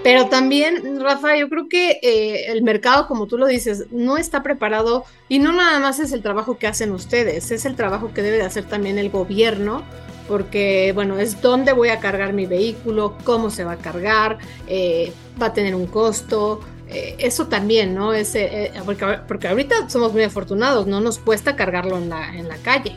Pero 0.03 0.29
también, 0.29 0.99
Rafa, 0.99 1.35
yo 1.35 1.49
creo 1.49 1.67
que 1.67 1.99
eh, 2.01 2.51
el 2.51 2.63
mercado, 2.63 3.07
como 3.07 3.27
tú 3.27 3.37
lo 3.37 3.45
dices, 3.45 3.85
no 3.91 4.17
está 4.17 4.41
preparado 4.41 5.03
y 5.27 5.39
no 5.39 5.51
nada 5.51 5.79
más 5.79 5.99
es 5.99 6.13
el 6.13 6.21
trabajo 6.21 6.57
que 6.57 6.67
hacen 6.67 6.91
ustedes, 6.91 7.51
es 7.51 7.65
el 7.65 7.75
trabajo 7.75 8.13
que 8.13 8.21
debe 8.21 8.37
de 8.37 8.43
hacer 8.43 8.63
también 8.63 8.97
el 8.97 9.09
gobierno 9.09 9.83
porque 10.29 10.91
bueno, 10.93 11.17
es 11.17 11.41
dónde 11.41 11.73
voy 11.73 11.89
a 11.89 11.99
cargar 11.99 12.33
mi 12.33 12.45
vehículo, 12.45 13.15
cómo 13.23 13.49
se 13.49 13.63
va 13.63 13.73
a 13.73 13.77
cargar, 13.77 14.37
eh, 14.67 15.11
va 15.41 15.47
a 15.47 15.53
tener 15.53 15.73
un 15.75 15.87
costo. 15.87 16.61
Eh, 16.87 17.15
eso 17.17 17.47
también, 17.47 17.93
¿no? 17.95 18.13
Es, 18.13 18.35
eh, 18.35 18.71
porque, 18.85 19.05
porque, 19.27 19.47
ahorita 19.47 19.89
somos 19.89 20.13
muy 20.13 20.23
afortunados, 20.23 20.87
no 20.87 21.01
nos 21.01 21.17
cuesta 21.17 21.55
cargarlo 21.55 21.97
en 21.97 22.09
la, 22.09 22.35
en 22.35 22.47
la 22.47 22.57
calle. 22.57 22.95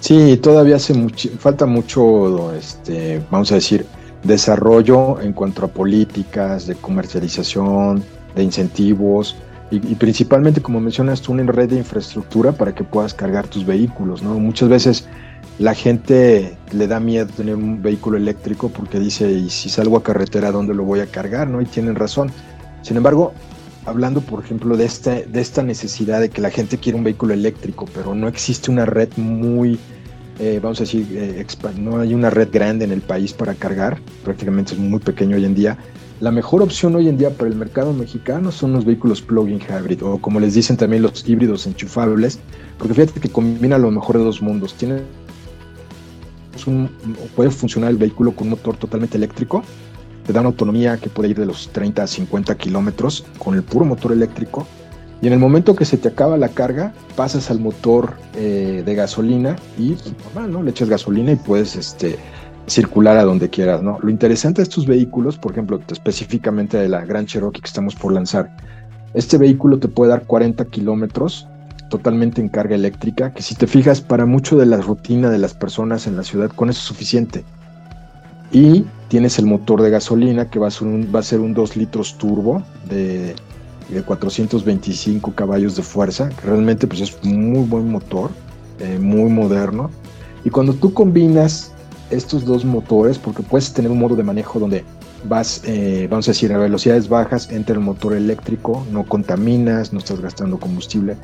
Sí, 0.00 0.36
todavía 0.36 0.76
hace 0.76 0.94
falta 1.38 1.64
mucho, 1.64 2.52
este, 2.54 3.22
vamos 3.30 3.52
a 3.52 3.56
decir, 3.56 3.86
desarrollo 4.24 5.20
en 5.20 5.32
cuanto 5.32 5.64
a 5.64 5.68
políticas 5.68 6.66
de 6.66 6.74
comercialización, 6.74 8.02
de 8.34 8.42
incentivos 8.42 9.36
y, 9.70 9.94
principalmente, 9.94 10.60
como 10.60 10.80
mencionas 10.80 11.26
una 11.30 11.50
red 11.50 11.70
de 11.70 11.78
infraestructura 11.78 12.52
para 12.52 12.74
que 12.74 12.84
puedas 12.84 13.14
cargar 13.14 13.48
tus 13.48 13.64
vehículos, 13.64 14.22
¿no? 14.22 14.34
Muchas 14.34 14.68
veces 14.68 15.08
la 15.58 15.74
gente 15.74 16.56
le 16.72 16.86
da 16.86 17.00
miedo 17.00 17.26
tener 17.26 17.54
un 17.54 17.82
vehículo 17.82 18.16
eléctrico 18.16 18.70
porque 18.70 18.98
dice, 18.98 19.30
y 19.30 19.50
si 19.50 19.68
salgo 19.68 19.96
a 19.96 20.02
carretera, 20.02 20.50
¿dónde 20.50 20.74
lo 20.74 20.84
voy 20.84 21.00
a 21.00 21.06
cargar? 21.06 21.48
¿no? 21.48 21.60
Y 21.60 21.66
tienen 21.66 21.94
razón. 21.94 22.30
Sin 22.82 22.96
embargo, 22.96 23.32
hablando, 23.84 24.20
por 24.20 24.44
ejemplo, 24.44 24.76
de, 24.76 24.84
este, 24.84 25.26
de 25.26 25.40
esta 25.40 25.62
necesidad 25.62 26.20
de 26.20 26.30
que 26.30 26.40
la 26.40 26.50
gente 26.50 26.78
quiere 26.78 26.98
un 26.98 27.04
vehículo 27.04 27.34
eléctrico, 27.34 27.86
pero 27.94 28.14
no 28.14 28.28
existe 28.28 28.70
una 28.70 28.86
red 28.86 29.08
muy, 29.16 29.78
eh, 30.38 30.58
vamos 30.62 30.80
a 30.80 30.84
decir, 30.84 31.06
eh, 31.12 31.44
no 31.78 32.00
hay 32.00 32.14
una 32.14 32.30
red 32.30 32.48
grande 32.50 32.84
en 32.84 32.92
el 32.92 33.00
país 33.00 33.32
para 33.32 33.54
cargar, 33.54 34.00
prácticamente 34.24 34.74
es 34.74 34.78
muy 34.78 35.00
pequeño 35.00 35.36
hoy 35.36 35.44
en 35.44 35.54
día. 35.54 35.78
La 36.20 36.30
mejor 36.30 36.62
opción 36.62 36.94
hoy 36.94 37.08
en 37.08 37.18
día 37.18 37.30
para 37.30 37.50
el 37.50 37.56
mercado 37.56 37.92
mexicano 37.92 38.52
son 38.52 38.72
los 38.72 38.84
vehículos 38.84 39.20
plug-in 39.20 39.58
hybrid 39.58 40.04
o 40.04 40.18
como 40.18 40.38
les 40.38 40.54
dicen 40.54 40.76
también 40.76 41.02
los 41.02 41.28
híbridos 41.28 41.66
enchufables, 41.66 42.38
porque 42.78 42.94
fíjate 42.94 43.18
que 43.18 43.28
combina 43.28 43.76
lo 43.76 43.90
mejor 43.90 44.18
de 44.18 44.24
dos 44.24 44.40
mundos. 44.40 44.74
Tiene 46.52 46.88
puede 47.34 47.50
funcionar 47.50 47.90
el 47.90 47.96
vehículo 47.96 48.32
con 48.32 48.48
un 48.48 48.50
motor 48.50 48.76
totalmente 48.76 49.16
eléctrico, 49.16 49.62
te 50.26 50.32
da 50.32 50.40
una 50.40 50.50
autonomía 50.50 50.98
que 50.98 51.08
puede 51.08 51.30
ir 51.30 51.38
de 51.38 51.46
los 51.46 51.68
30 51.70 52.02
a 52.02 52.06
50 52.06 52.54
kilómetros 52.56 53.24
con 53.38 53.54
el 53.54 53.62
puro 53.62 53.84
motor 53.84 54.12
eléctrico. 54.12 54.66
Y 55.20 55.28
en 55.28 55.32
el 55.32 55.38
momento 55.38 55.76
que 55.76 55.84
se 55.84 55.96
te 55.96 56.08
acaba 56.08 56.36
la 56.36 56.48
carga, 56.48 56.92
pasas 57.16 57.50
al 57.50 57.60
motor 57.60 58.14
eh, 58.34 58.82
de 58.84 58.94
gasolina 58.94 59.56
y 59.78 59.92
pues, 59.92 60.48
¿no? 60.48 60.62
Le 60.62 60.70
echas 60.70 60.88
gasolina 60.88 61.32
y 61.32 61.36
puedes 61.36 61.76
este, 61.76 62.18
circular 62.66 63.16
a 63.16 63.24
donde 63.24 63.48
quieras, 63.48 63.82
¿no? 63.82 63.98
Lo 64.02 64.10
interesante 64.10 64.62
de 64.62 64.64
estos 64.64 64.86
vehículos, 64.86 65.38
por 65.38 65.52
ejemplo, 65.52 65.80
específicamente 65.90 66.76
de 66.76 66.88
la 66.88 67.04
Gran 67.04 67.26
Cherokee 67.26 67.60
que 67.60 67.68
estamos 67.68 67.94
por 67.94 68.12
lanzar, 68.12 68.56
este 69.14 69.38
vehículo 69.38 69.78
te 69.78 69.88
puede 69.88 70.10
dar 70.10 70.24
40 70.24 70.64
kilómetros 70.66 71.46
totalmente 71.92 72.40
en 72.40 72.48
carga 72.48 72.74
eléctrica, 72.74 73.34
que 73.34 73.42
si 73.42 73.54
te 73.54 73.66
fijas, 73.66 74.00
para 74.00 74.24
mucho 74.24 74.56
de 74.56 74.64
la 74.64 74.78
rutina 74.78 75.28
de 75.28 75.36
las 75.36 75.52
personas 75.52 76.06
en 76.06 76.16
la 76.16 76.22
ciudad, 76.22 76.48
con 76.48 76.70
eso 76.70 76.78
es 76.78 76.86
suficiente. 76.86 77.44
Y 78.50 78.86
tienes 79.08 79.38
el 79.38 79.44
motor 79.44 79.82
de 79.82 79.90
gasolina, 79.90 80.48
que 80.48 80.58
va 80.58 80.68
a 80.68 80.70
ser 80.70 80.88
un, 80.88 81.12
va 81.14 81.20
a 81.20 81.22
ser 81.22 81.40
un 81.40 81.52
2 81.52 81.76
litros 81.76 82.16
turbo 82.16 82.62
de, 82.88 83.34
de 83.90 84.02
425 84.02 85.34
caballos 85.34 85.76
de 85.76 85.82
fuerza, 85.82 86.30
que 86.30 86.46
realmente 86.46 86.86
pues, 86.86 87.02
es 87.02 87.24
muy 87.24 87.66
buen 87.66 87.90
motor, 87.90 88.30
eh, 88.80 88.98
muy 88.98 89.30
moderno. 89.30 89.90
Y 90.46 90.48
cuando 90.48 90.72
tú 90.72 90.94
combinas 90.94 91.72
estos 92.08 92.46
dos 92.46 92.64
motores, 92.64 93.18
porque 93.18 93.42
puedes 93.42 93.70
tener 93.74 93.90
un 93.90 93.98
modo 93.98 94.16
de 94.16 94.22
manejo 94.22 94.58
donde 94.58 94.82
vas, 95.24 95.62
eh, 95.64 96.06
vamos 96.10 96.28
a 96.28 96.32
decir, 96.32 96.52
a 96.52 96.58
velocidades 96.58 97.08
bajas, 97.08 97.50
entra 97.50 97.74
el 97.74 97.80
motor 97.80 98.14
eléctrico, 98.14 98.86
no 98.90 99.04
contaminas, 99.04 99.92
no 99.92 99.98
estás 99.98 100.20
gastando 100.20 100.58
combustible 100.58 101.16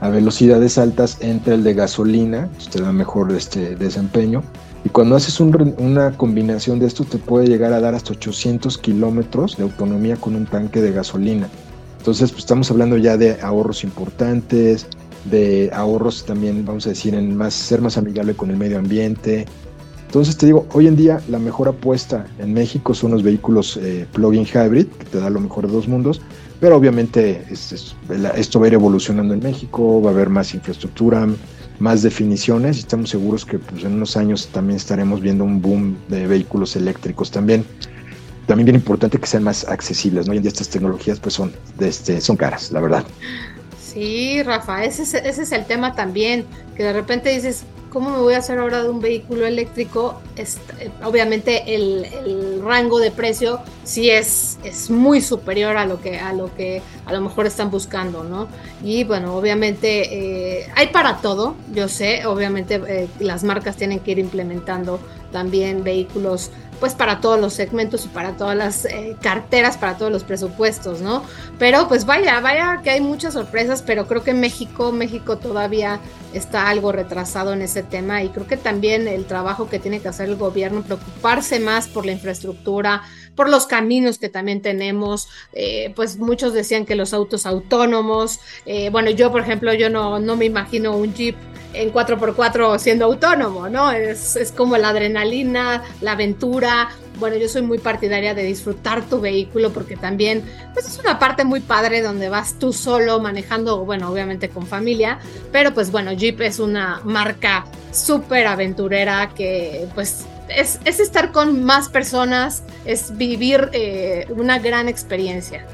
a 0.00 0.10
velocidades 0.10 0.78
altas 0.78 1.18
entra 1.20 1.54
el 1.54 1.64
de 1.64 1.74
gasolina, 1.74 2.48
pues, 2.54 2.68
te 2.68 2.82
da 2.82 2.92
mejor 2.92 3.32
este 3.32 3.76
desempeño. 3.76 4.42
Y 4.84 4.88
cuando 4.90 5.16
haces 5.16 5.40
una 5.40 6.12
combinación 6.16 6.78
de 6.78 6.86
esto, 6.86 7.04
te 7.04 7.18
puede 7.18 7.48
llegar 7.48 7.72
a 7.72 7.80
dar 7.80 7.94
hasta 7.94 8.12
800 8.12 8.78
kilómetros 8.78 9.56
de 9.56 9.64
autonomía 9.64 10.16
con 10.16 10.36
un 10.36 10.46
tanque 10.46 10.80
de 10.80 10.92
gasolina. 10.92 11.48
Entonces, 11.98 12.30
pues 12.30 12.44
estamos 12.44 12.70
hablando 12.70 12.96
ya 12.96 13.16
de 13.16 13.40
ahorros 13.40 13.82
importantes, 13.82 14.86
de 15.24 15.70
ahorros 15.72 16.24
también, 16.24 16.64
vamos 16.64 16.86
a 16.86 16.90
decir, 16.90 17.14
en 17.14 17.36
más, 17.36 17.54
ser 17.54 17.80
más 17.80 17.98
amigable 17.98 18.34
con 18.34 18.50
el 18.50 18.56
medio 18.56 18.78
ambiente. 18.78 19.46
Entonces, 20.06 20.36
te 20.36 20.46
digo, 20.46 20.66
hoy 20.72 20.86
en 20.86 20.96
día 20.96 21.20
la 21.28 21.38
mejor 21.38 21.68
apuesta 21.68 22.26
en 22.38 22.54
México 22.54 22.94
son 22.94 23.10
los 23.10 23.22
vehículos 23.22 23.76
eh, 23.76 24.06
plug-in 24.12 24.46
hybrid, 24.46 24.86
que 24.86 25.04
te 25.04 25.18
da 25.18 25.28
lo 25.28 25.40
mejor 25.40 25.66
de 25.66 25.72
dos 25.72 25.88
mundos, 25.88 26.22
pero 26.60 26.76
obviamente 26.76 27.44
esto 27.50 28.60
va 28.60 28.66
a 28.66 28.68
ir 28.68 28.74
evolucionando 28.74 29.34
en 29.34 29.40
México, 29.40 30.00
va 30.00 30.10
a 30.10 30.14
haber 30.14 30.30
más 30.30 30.54
infraestructura, 30.54 31.28
más 31.80 32.02
definiciones 32.02 32.76
y 32.76 32.80
estamos 32.80 33.10
seguros 33.10 33.44
que 33.44 33.58
pues, 33.58 33.84
en 33.84 33.94
unos 33.94 34.16
años 34.16 34.48
también 34.52 34.76
estaremos 34.76 35.20
viendo 35.20 35.44
un 35.44 35.60
boom 35.60 35.96
de 36.08 36.26
vehículos 36.26 36.76
eléctricos 36.76 37.30
también. 37.30 37.64
También 38.46 38.66
bien 38.66 38.76
importante 38.76 39.18
que 39.18 39.26
sean 39.26 39.42
más 39.42 39.66
accesibles, 39.68 40.26
¿no? 40.26 40.30
Hoy 40.30 40.36
en 40.36 40.44
día 40.44 40.50
estas 40.50 40.68
tecnologías 40.68 41.18
pues 41.18 41.34
son, 41.34 41.52
este, 41.80 42.20
son 42.20 42.36
caras, 42.36 42.70
la 42.70 42.80
verdad. 42.80 43.04
Sí, 43.82 44.42
Rafa, 44.44 44.84
ese 44.84 45.02
ese 45.02 45.42
es 45.42 45.52
el 45.52 45.64
tema 45.64 45.94
también, 45.94 46.44
que 46.76 46.84
de 46.84 46.92
repente 46.92 47.30
dices, 47.30 47.64
¿cómo 47.96 48.10
me 48.10 48.18
voy 48.18 48.34
a 48.34 48.38
hacer 48.40 48.58
ahora 48.58 48.82
de 48.82 48.90
un 48.90 49.00
vehículo 49.00 49.46
eléctrico? 49.46 50.20
obviamente 51.02 51.74
el, 51.74 52.60
rango 52.62 52.98
de 52.98 53.10
precio 53.10 53.60
sí 53.84 54.10
es, 54.10 54.58
es 54.64 54.90
muy 54.90 55.22
superior 55.22 55.78
a 55.78 55.86
lo 55.86 55.98
que 56.02 56.18
a 56.18 56.34
lo 56.34 56.54
que 56.54 56.82
a 57.06 57.12
lo 57.14 57.22
mejor 57.22 57.46
están 57.46 57.70
buscando, 57.70 58.22
¿no? 58.22 58.48
Y 58.84 59.04
bueno, 59.04 59.34
obviamente 59.34 60.58
eh, 60.60 60.70
hay 60.74 60.88
para 60.88 61.22
todo, 61.22 61.54
yo 61.72 61.88
sé, 61.88 62.26
obviamente 62.26 62.82
eh, 62.86 63.08
las 63.18 63.44
marcas 63.44 63.76
tienen 63.76 64.00
que 64.00 64.10
ir 64.10 64.18
implementando 64.18 65.00
también 65.32 65.82
vehículos 65.82 66.50
pues 66.80 66.94
para 66.94 67.20
todos 67.20 67.40
los 67.40 67.52
segmentos 67.52 68.04
y 68.04 68.08
para 68.08 68.36
todas 68.36 68.56
las 68.56 68.84
eh, 68.84 69.16
carteras, 69.20 69.76
para 69.76 69.96
todos 69.96 70.12
los 70.12 70.24
presupuestos, 70.24 71.00
¿no? 71.00 71.22
Pero 71.58 71.88
pues 71.88 72.06
vaya, 72.06 72.40
vaya 72.40 72.80
que 72.82 72.90
hay 72.90 73.00
muchas 73.00 73.34
sorpresas, 73.34 73.82
pero 73.82 74.06
creo 74.06 74.22
que 74.22 74.34
México, 74.34 74.92
México 74.92 75.38
todavía 75.38 76.00
está 76.32 76.68
algo 76.68 76.92
retrasado 76.92 77.52
en 77.52 77.62
ese 77.62 77.82
tema 77.82 78.22
y 78.22 78.28
creo 78.28 78.46
que 78.46 78.56
también 78.56 79.08
el 79.08 79.24
trabajo 79.24 79.68
que 79.68 79.78
tiene 79.78 80.00
que 80.00 80.08
hacer 80.08 80.28
el 80.28 80.36
gobierno, 80.36 80.82
preocuparse 80.82 81.60
más 81.60 81.88
por 81.88 82.04
la 82.04 82.12
infraestructura, 82.12 83.02
por 83.36 83.48
los 83.48 83.66
caminos 83.66 84.18
que 84.18 84.28
también 84.28 84.62
tenemos, 84.62 85.28
eh, 85.52 85.92
pues 85.94 86.16
muchos 86.16 86.54
decían 86.54 86.86
que 86.86 86.96
los 86.96 87.14
autos 87.14 87.46
autónomos, 87.46 88.40
eh, 88.64 88.90
bueno, 88.90 89.10
yo 89.10 89.30
por 89.30 89.42
ejemplo, 89.42 89.72
yo 89.74 89.90
no, 89.90 90.18
no 90.18 90.36
me 90.36 90.46
imagino 90.46 90.96
un 90.96 91.14
jeep 91.14 91.36
en 91.74 91.92
4x4 91.92 92.78
siendo 92.78 93.04
autónomo, 93.04 93.68
¿no? 93.68 93.92
Es, 93.92 94.36
es, 94.36 94.50
como 94.50 94.78
la 94.78 94.88
adrenalina, 94.88 95.82
la 96.00 96.12
aventura. 96.12 96.88
Bueno, 97.18 97.36
yo 97.36 97.48
soy 97.48 97.62
muy 97.62 97.78
partidaria 97.78 98.34
de 98.34 98.44
disfrutar 98.44 99.04
tu 99.04 99.20
vehículo 99.20 99.72
porque 99.72 99.96
también, 99.96 100.42
pues 100.72 100.86
es 100.86 100.98
una 100.98 101.18
parte 101.18 101.44
muy 101.44 101.60
padre 101.60 102.00
donde 102.00 102.30
vas 102.30 102.58
tú 102.58 102.72
solo 102.72 103.20
manejando, 103.20 103.84
bueno, 103.84 104.10
obviamente 104.10 104.48
con 104.48 104.66
familia, 104.66 105.18
pero 105.52 105.74
pues 105.74 105.90
bueno, 105.90 106.12
Jeep 106.12 106.40
es 106.40 106.58
una 106.58 107.00
marca 107.04 107.66
súper 107.92 108.46
aventurera 108.46 109.30
que 109.34 109.86
pues 109.94 110.26
es, 110.48 110.80
es, 110.84 111.00
estar 111.00 111.32
con 111.32 111.64
más 111.64 111.88
personas, 111.88 112.62
es 112.84 113.16
vivir 113.16 113.70
eh, 113.72 114.26
una 114.36 114.58
gran 114.58 114.88
experiencia. 114.88 115.66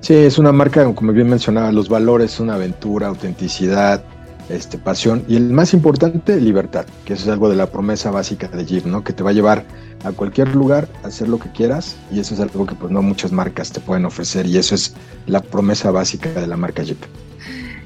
Sí, 0.00 0.14
es 0.14 0.38
una 0.38 0.52
marca, 0.52 0.84
como 0.94 1.12
bien 1.12 1.28
mencionaba, 1.28 1.72
los 1.72 1.88
valores, 1.88 2.38
una 2.40 2.54
aventura, 2.54 3.08
autenticidad, 3.08 4.02
este, 4.48 4.78
pasión 4.78 5.24
y 5.28 5.36
el 5.36 5.50
más 5.50 5.74
importante, 5.74 6.40
libertad, 6.40 6.86
que 7.04 7.14
eso 7.14 7.24
es 7.24 7.28
algo 7.28 7.50
de 7.50 7.56
la 7.56 7.66
promesa 7.66 8.10
básica 8.10 8.48
de 8.48 8.64
Jeep, 8.64 8.86
¿no? 8.86 9.04
Que 9.04 9.12
te 9.12 9.22
va 9.22 9.30
a 9.30 9.32
llevar 9.34 9.64
a 10.04 10.12
cualquier 10.12 10.54
lugar 10.54 10.88
a 11.02 11.08
hacer 11.08 11.28
lo 11.28 11.38
que 11.38 11.50
quieras 11.50 11.96
y 12.10 12.20
eso 12.20 12.34
es 12.34 12.40
algo 12.40 12.64
que 12.64 12.74
pues 12.74 12.90
no 12.90 13.02
muchas 13.02 13.32
marcas 13.32 13.72
te 13.72 13.80
pueden 13.80 14.06
ofrecer 14.06 14.46
y 14.46 14.56
eso 14.56 14.74
es 14.74 14.94
la 15.26 15.40
promesa 15.40 15.90
básica 15.90 16.30
de 16.30 16.46
la 16.46 16.56
marca 16.56 16.82
Jeep. 16.82 16.98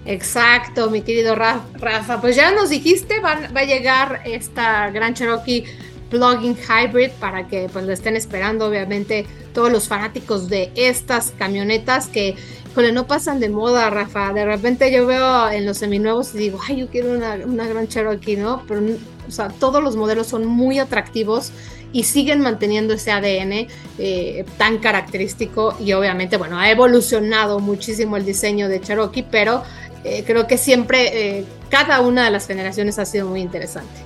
Exacto, 0.05 0.91
mi 0.91 1.03
querido 1.03 1.35
Rafa. 1.35 2.21
Pues 2.21 2.37
ya 2.37 2.53
nos 2.53 2.71
dijiste, 2.71 3.21
va, 3.21 3.39
va 3.55 3.61
a 3.61 3.65
llegar 3.65 4.21
esta 4.25 4.91
Gran 4.91 5.15
Cherokee 5.15 5.65
plug-in 6.13 6.55
hybrid 6.55 7.11
para 7.19 7.49
que 7.49 7.71
pues 7.73 7.87
lo 7.87 7.93
estén 7.93 8.17
esperando 8.17 8.67
obviamente 8.67 9.25
todos 9.55 9.73
los 9.73 9.89
fanáticos 9.89 10.49
de 10.51 10.71
estas 10.77 11.33
camionetas 11.39 12.07
que 12.09 12.37
híjole, 12.71 12.93
no 12.93 13.07
pasan 13.07 13.41
de 13.41 13.49
moda, 13.49 13.91
Rafa. 13.91 14.33
De 14.33 14.45
repente 14.45 14.93
yo 14.93 15.07
veo 15.07 15.51
en 15.51 15.67
los 15.67 15.79
seminuevos 15.79 16.35
y 16.35 16.39
digo, 16.39 16.59
ay, 16.67 16.81
yo 16.81 16.89
quiero 16.89 17.13
una, 17.13 17.35
una 17.45 17.67
gran 17.67 17.89
Cherokee, 17.89 18.37
¿no? 18.37 18.63
Pero, 18.67 18.83
o 19.27 19.31
sea, 19.31 19.49
todos 19.49 19.83
los 19.83 19.97
modelos 19.97 20.27
son 20.27 20.47
muy 20.47 20.79
atractivos 20.79 21.53
y 21.93 22.05
siguen 22.05 22.41
manteniendo 22.41 22.95
ese 22.95 23.11
ADN 23.11 23.69
eh, 23.99 24.45
tan 24.57 24.79
característico 24.79 25.77
y 25.79 25.93
obviamente, 25.93 26.37
bueno, 26.37 26.59
ha 26.59 26.71
evolucionado 26.71 27.59
muchísimo 27.59 28.17
el 28.17 28.25
diseño 28.25 28.69
de 28.69 28.81
Cherokee, 28.81 29.25
pero 29.31 29.63
eh, 30.05 30.25
creo 30.27 30.47
que 30.47 30.59
siempre 30.59 31.39
eh, 31.39 31.45
cada 31.69 32.01
una 32.01 32.25
de 32.25 32.31
las 32.31 32.47
generaciones 32.47 32.99
ha 32.99 33.05
sido 33.05 33.27
muy 33.27 33.41
interesante. 33.41 34.02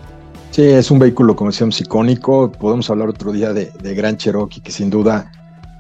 Sí, 0.57 0.63
es 0.63 0.91
un 0.91 0.99
vehículo, 0.99 1.37
como 1.37 1.51
decíamos, 1.51 1.79
icónico. 1.83 2.51
Podemos 2.51 2.89
hablar 2.89 3.11
otro 3.11 3.31
día 3.31 3.53
de, 3.53 3.71
Gran 3.95 4.17
Cherokee, 4.17 4.63
que 4.63 4.73
sin 4.73 4.89
duda, 4.89 5.31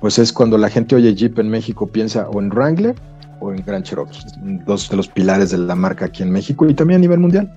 pues 0.02 0.18
es 0.18 0.34
cuando 0.34 0.58
la 0.58 0.68
gente 0.68 0.94
oye 0.94 1.14
Jeep 1.14 1.38
en 1.38 1.48
México, 1.48 1.86
piensa 1.86 2.28
o 2.28 2.42
en 2.42 2.50
Wrangler 2.50 2.94
o 3.40 3.54
en 3.54 3.64
Gran 3.64 3.82
Cherokee, 3.82 4.18
dos 4.66 4.90
de 4.90 4.98
los 4.98 5.08
pilares 5.08 5.52
de 5.52 5.56
la 5.56 5.74
marca 5.74 6.04
aquí 6.04 6.22
en 6.22 6.30
México 6.30 6.68
y 6.68 6.74
también 6.74 6.98
a 6.98 7.00
nivel 7.00 7.20
mundial. 7.20 7.50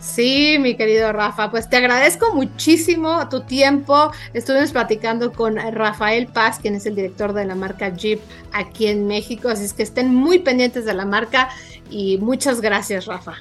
Sí, 0.00 0.56
mi 0.58 0.76
querido 0.76 1.12
Rafa, 1.12 1.48
pues 1.52 1.70
te 1.70 1.76
agradezco 1.76 2.34
muchísimo 2.34 3.28
tu 3.28 3.42
tiempo. 3.42 4.10
Estuvimos 4.34 4.72
platicando 4.72 5.30
con 5.30 5.58
Rafael 5.58 6.26
Paz, 6.26 6.58
quien 6.58 6.74
es 6.74 6.86
el 6.86 6.96
director 6.96 7.34
de 7.34 7.44
la 7.44 7.54
marca 7.54 7.90
Jeep 7.90 8.18
aquí 8.52 8.88
en 8.88 9.06
México, 9.06 9.48
así 9.48 9.62
es 9.62 9.74
que 9.74 9.84
estén 9.84 10.12
muy 10.12 10.40
pendientes 10.40 10.84
de 10.84 10.94
la 10.94 11.04
marca 11.04 11.50
y 11.88 12.18
muchas 12.18 12.60
gracias, 12.60 13.06
Rafa. 13.06 13.34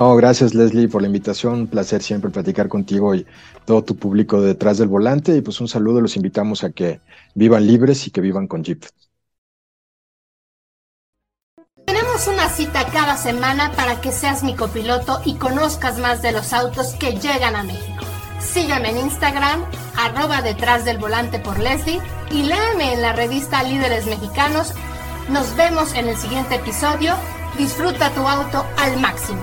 Oh, 0.00 0.14
gracias 0.14 0.54
Leslie 0.54 0.86
por 0.86 1.02
la 1.02 1.08
invitación, 1.08 1.54
un 1.54 1.66
placer 1.66 2.04
siempre 2.04 2.30
platicar 2.30 2.68
contigo 2.68 3.16
y 3.16 3.26
todo 3.64 3.82
tu 3.82 3.96
público 3.96 4.40
detrás 4.40 4.78
del 4.78 4.86
volante 4.86 5.36
y 5.36 5.40
pues 5.40 5.60
un 5.60 5.66
saludo, 5.66 6.00
los 6.00 6.14
invitamos 6.14 6.62
a 6.62 6.70
que 6.70 7.00
vivan 7.34 7.66
libres 7.66 8.06
y 8.06 8.12
que 8.12 8.20
vivan 8.20 8.46
con 8.46 8.62
Jeep. 8.62 8.84
Tenemos 11.84 12.28
una 12.28 12.48
cita 12.48 12.86
cada 12.92 13.16
semana 13.16 13.72
para 13.72 14.00
que 14.00 14.12
seas 14.12 14.44
mi 14.44 14.54
copiloto 14.54 15.20
y 15.24 15.34
conozcas 15.34 15.98
más 15.98 16.22
de 16.22 16.30
los 16.30 16.52
autos 16.52 16.94
que 16.94 17.18
llegan 17.18 17.56
a 17.56 17.64
México. 17.64 18.04
Sígueme 18.38 18.90
en 18.90 18.98
Instagram, 18.98 19.64
arroba 19.96 20.42
detrás 20.42 20.84
del 20.84 20.98
volante 20.98 21.40
por 21.40 21.58
Leslie 21.58 22.00
y 22.30 22.44
léeme 22.44 22.94
en 22.94 23.02
la 23.02 23.14
revista 23.14 23.64
Líderes 23.64 24.06
Mexicanos. 24.06 24.74
Nos 25.28 25.56
vemos 25.56 25.92
en 25.94 26.06
el 26.06 26.16
siguiente 26.16 26.54
episodio. 26.54 27.14
Disfruta 27.58 28.14
tu 28.14 28.20
auto 28.20 28.64
al 28.76 29.00
máximo. 29.00 29.42